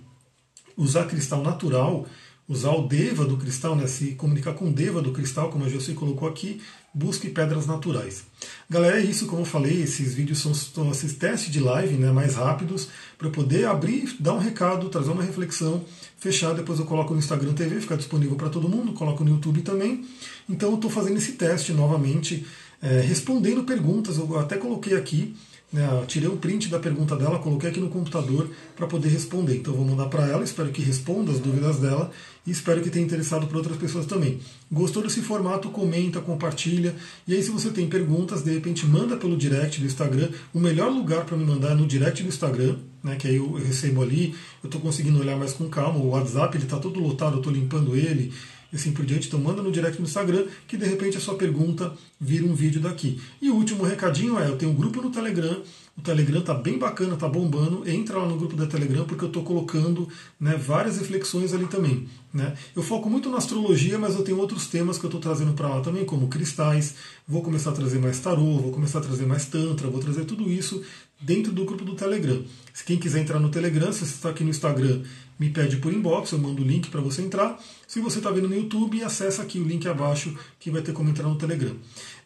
usar 0.78 1.06
cristal 1.06 1.44
natural, 1.44 2.08
usar 2.48 2.72
o 2.72 2.88
Deva 2.88 3.26
do 3.26 3.38
cristal, 3.38 3.76
né, 3.76 3.88
se 3.88 4.16
comunicar 4.16 4.54
com 4.54 4.70
o 4.70 4.72
Deva 4.72 5.02
do 5.02 5.12
cristal, 5.12 5.50
como 5.50 5.66
a 5.66 5.70
Josi 5.70 5.94
colocou 5.94 6.28
aqui, 6.28 6.62
busque 6.94 7.30
pedras 7.30 7.66
naturais. 7.66 8.24
Galera, 8.70 9.00
é 9.00 9.04
isso, 9.04 9.26
como 9.26 9.42
eu 9.42 9.46
falei, 9.46 9.82
esses 9.82 10.14
vídeos 10.14 10.40
são, 10.40 10.54
são 10.54 10.92
esses 10.92 11.14
testes 11.14 11.52
de 11.52 11.60
live 11.60 11.96
né, 11.96 12.12
mais 12.12 12.36
rápidos, 12.36 12.90
para 13.18 13.30
poder 13.30 13.66
abrir, 13.66 14.16
dar 14.20 14.34
um 14.34 14.40
recado, 14.40 14.90
trazer 14.90 15.12
uma 15.12 15.24
reflexão, 15.24 15.84
fechar, 16.18 16.54
depois 16.54 16.80
eu 16.80 16.86
coloco 16.86 17.14
no 17.14 17.20
Instagram 17.20 17.54
TV, 17.54 17.80
fica 17.80 17.98
disponível 17.98 18.36
para 18.36 18.50
todo 18.50 18.70
mundo, 18.70 18.94
coloco 18.94 19.24
no 19.24 19.32
YouTube 19.32 19.62
também. 19.62 20.06
Então 20.50 20.70
eu 20.70 20.76
estou 20.76 20.92
fazendo 20.92 21.18
esse 21.18 21.34
teste 21.34 21.72
novamente, 21.72 22.46
é, 22.82 23.00
respondendo 23.00 23.64
perguntas, 23.64 24.18
eu 24.18 24.38
até 24.38 24.58
coloquei 24.58 24.96
aqui 24.96 25.36
né, 25.74 25.90
tirei 26.08 26.30
um 26.30 26.38
print 26.38 26.70
da 26.70 26.78
pergunta 26.78 27.16
dela, 27.16 27.40
coloquei 27.40 27.72
aqui 27.72 27.80
no 27.80 27.90
computador 27.90 28.48
para 28.76 28.86
poder 28.86 29.10
responder. 29.10 29.58
Então 29.58 29.74
vou 29.74 29.84
mandar 29.84 30.06
para 30.06 30.28
ela, 30.28 30.44
espero 30.44 30.70
que 30.70 30.84
responda 30.84 31.32
as 31.32 31.40
dúvidas 31.40 31.80
dela 31.80 32.12
e 32.46 32.52
espero 32.52 32.80
que 32.80 32.92
tenha 32.92 33.04
interessado 33.04 33.48
para 33.48 33.58
outras 33.58 33.76
pessoas 33.76 34.06
também. 34.06 34.40
Gostou 34.72 35.02
desse 35.02 35.22
formato? 35.22 35.72
Comenta, 35.72 36.22
compartilha. 36.22 36.96
E 37.28 37.34
aí, 37.34 37.42
se 37.42 37.50
você 37.50 37.72
tem 37.72 37.88
perguntas, 37.88 38.44
de 38.44 38.54
repente 38.54 38.86
manda 38.86 39.18
pelo 39.18 39.36
direct 39.36 39.80
do 39.80 39.88
Instagram. 39.88 40.30
O 40.54 40.60
melhor 40.60 40.92
lugar 40.92 41.26
para 41.26 41.36
me 41.36 41.44
mandar 41.44 41.72
é 41.72 41.76
no 41.76 41.88
direct 41.88 42.22
do 42.22 42.30
Instagram, 42.30 42.76
né, 43.04 43.16
que 43.16 43.28
aí 43.28 43.38
eu 43.38 43.54
recebo 43.54 44.04
ali, 44.04 44.36
eu 44.64 44.68
estou 44.68 44.80
conseguindo 44.80 45.20
olhar 45.20 45.38
mais 45.38 45.54
com 45.54 45.68
calma. 45.70 45.98
O 45.98 46.10
WhatsApp 46.10 46.56
ele 46.56 46.66
está 46.66 46.78
todo 46.78 47.00
lotado, 47.00 47.34
eu 47.34 47.38
estou 47.40 47.52
limpando 47.52 47.96
ele 47.96 48.32
e 48.74 48.76
assim 48.76 48.92
por 48.92 49.06
diante. 49.06 49.28
Então 49.28 49.40
manda 49.40 49.62
no 49.62 49.72
direct 49.72 50.00
no 50.02 50.08
Instagram 50.08 50.48
que 50.68 50.76
de 50.76 50.86
repente 50.86 51.16
a 51.16 51.22
sua 51.22 51.36
pergunta 51.36 51.94
vira 52.20 52.44
um 52.44 52.56
vídeo 52.56 52.82
daqui. 52.82 53.22
E 53.40 53.52
o 53.52 53.56
último 53.56 53.84
recadinho 53.84 54.40
é, 54.40 54.50
eu 54.50 54.58
tenho 54.58 54.72
um 54.72 54.76
grupo 54.76 55.00
no 55.00 55.12
Telegram, 55.12 55.62
o 55.96 56.02
Telegram 56.02 56.42
tá 56.42 56.56
bem 56.56 56.80
bacana, 56.80 57.16
tá 57.16 57.28
bombando. 57.28 57.88
Entra 57.88 58.18
lá 58.18 58.28
no 58.28 58.36
grupo 58.36 58.56
da 58.56 58.66
Telegram 58.66 59.06
porque 59.06 59.24
eu 59.24 59.28
estou 59.28 59.44
colocando 59.44 60.10
né, 60.40 60.58
várias 60.58 60.98
reflexões 60.98 61.54
ali 61.54 61.68
também. 61.68 62.08
Né? 62.34 62.56
Eu 62.76 62.82
foco 62.82 63.08
muito 63.08 63.30
na 63.30 63.38
astrologia, 63.38 64.00
mas 64.00 64.16
eu 64.16 64.24
tenho 64.24 64.40
outros 64.40 64.66
temas 64.66 64.98
que 64.98 65.06
eu 65.06 65.08
estou 65.08 65.22
trazendo 65.22 65.54
para 65.54 65.70
lá 65.70 65.82
também, 65.82 66.04
como 66.04 66.28
cristais. 66.28 66.96
Vou 67.28 67.44
começar 67.44 67.70
a 67.70 67.74
trazer 67.74 68.00
mais 68.00 68.20
tarô, 68.20 68.58
vou 68.58 68.72
começar 68.72 68.98
a 69.00 69.02
trazer 69.02 69.28
mais 69.28 69.46
tantra, 69.46 69.88
vou 69.88 70.00
trazer 70.00 70.26
tudo 70.26 70.52
isso 70.52 70.84
dentro 71.22 71.52
do 71.52 71.64
grupo 71.64 71.86
do 71.86 71.96
Telegram. 71.96 72.44
Se 72.74 72.84
quem 72.84 72.98
quiser 72.98 73.22
entrar 73.22 73.40
no 73.40 73.50
Telegram, 73.50 73.94
se 73.94 74.00
você 74.00 74.16
está 74.16 74.30
aqui 74.30 74.44
no 74.44 74.50
Instagram, 74.50 75.04
me 75.40 75.50
pede 75.50 75.78
por 75.78 75.94
inbox, 75.94 76.32
eu 76.32 76.40
mando 76.40 76.62
o 76.62 76.66
link 76.66 76.90
para 76.90 77.02
você 77.02 77.22
entrar. 77.22 77.60
Se 77.94 78.02
você 78.02 78.18
está 78.18 78.32
vendo 78.32 78.50
no 78.50 78.56
YouTube, 78.56 79.04
acessa 79.04 79.44
aqui 79.44 79.60
o 79.60 79.64
link 79.64 79.88
abaixo 79.88 80.36
que 80.60 80.72
vai 80.72 80.82
ter 80.82 80.94
como 80.94 81.12
entrar 81.12 81.30
no 81.30 81.38
Telegram. 81.38 81.76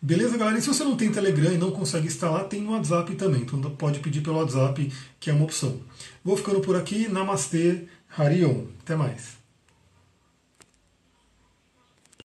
Beleza, 0.01 0.37
galera? 0.37 0.57
E 0.57 0.61
se 0.61 0.69
você 0.69 0.81
não 0.81 0.95
tem 0.95 1.11
Telegram 1.11 1.51
e 1.51 1.57
não 1.57 1.71
consegue 1.71 2.07
instalar, 2.07 2.45
tem 2.45 2.65
o 2.65 2.71
WhatsApp 2.71 3.13
também. 3.15 3.41
Então 3.41 3.59
pode 3.71 3.99
pedir 3.99 4.21
pelo 4.21 4.37
WhatsApp, 4.37 4.89
que 5.19 5.29
é 5.29 5.33
uma 5.33 5.43
opção. 5.43 5.77
Vou 6.23 6.37
ficando 6.37 6.61
por 6.61 6.77
aqui. 6.77 7.09
Namastê, 7.09 7.83
Harion. 8.17 8.63
Até 8.81 8.95
mais. 8.95 9.36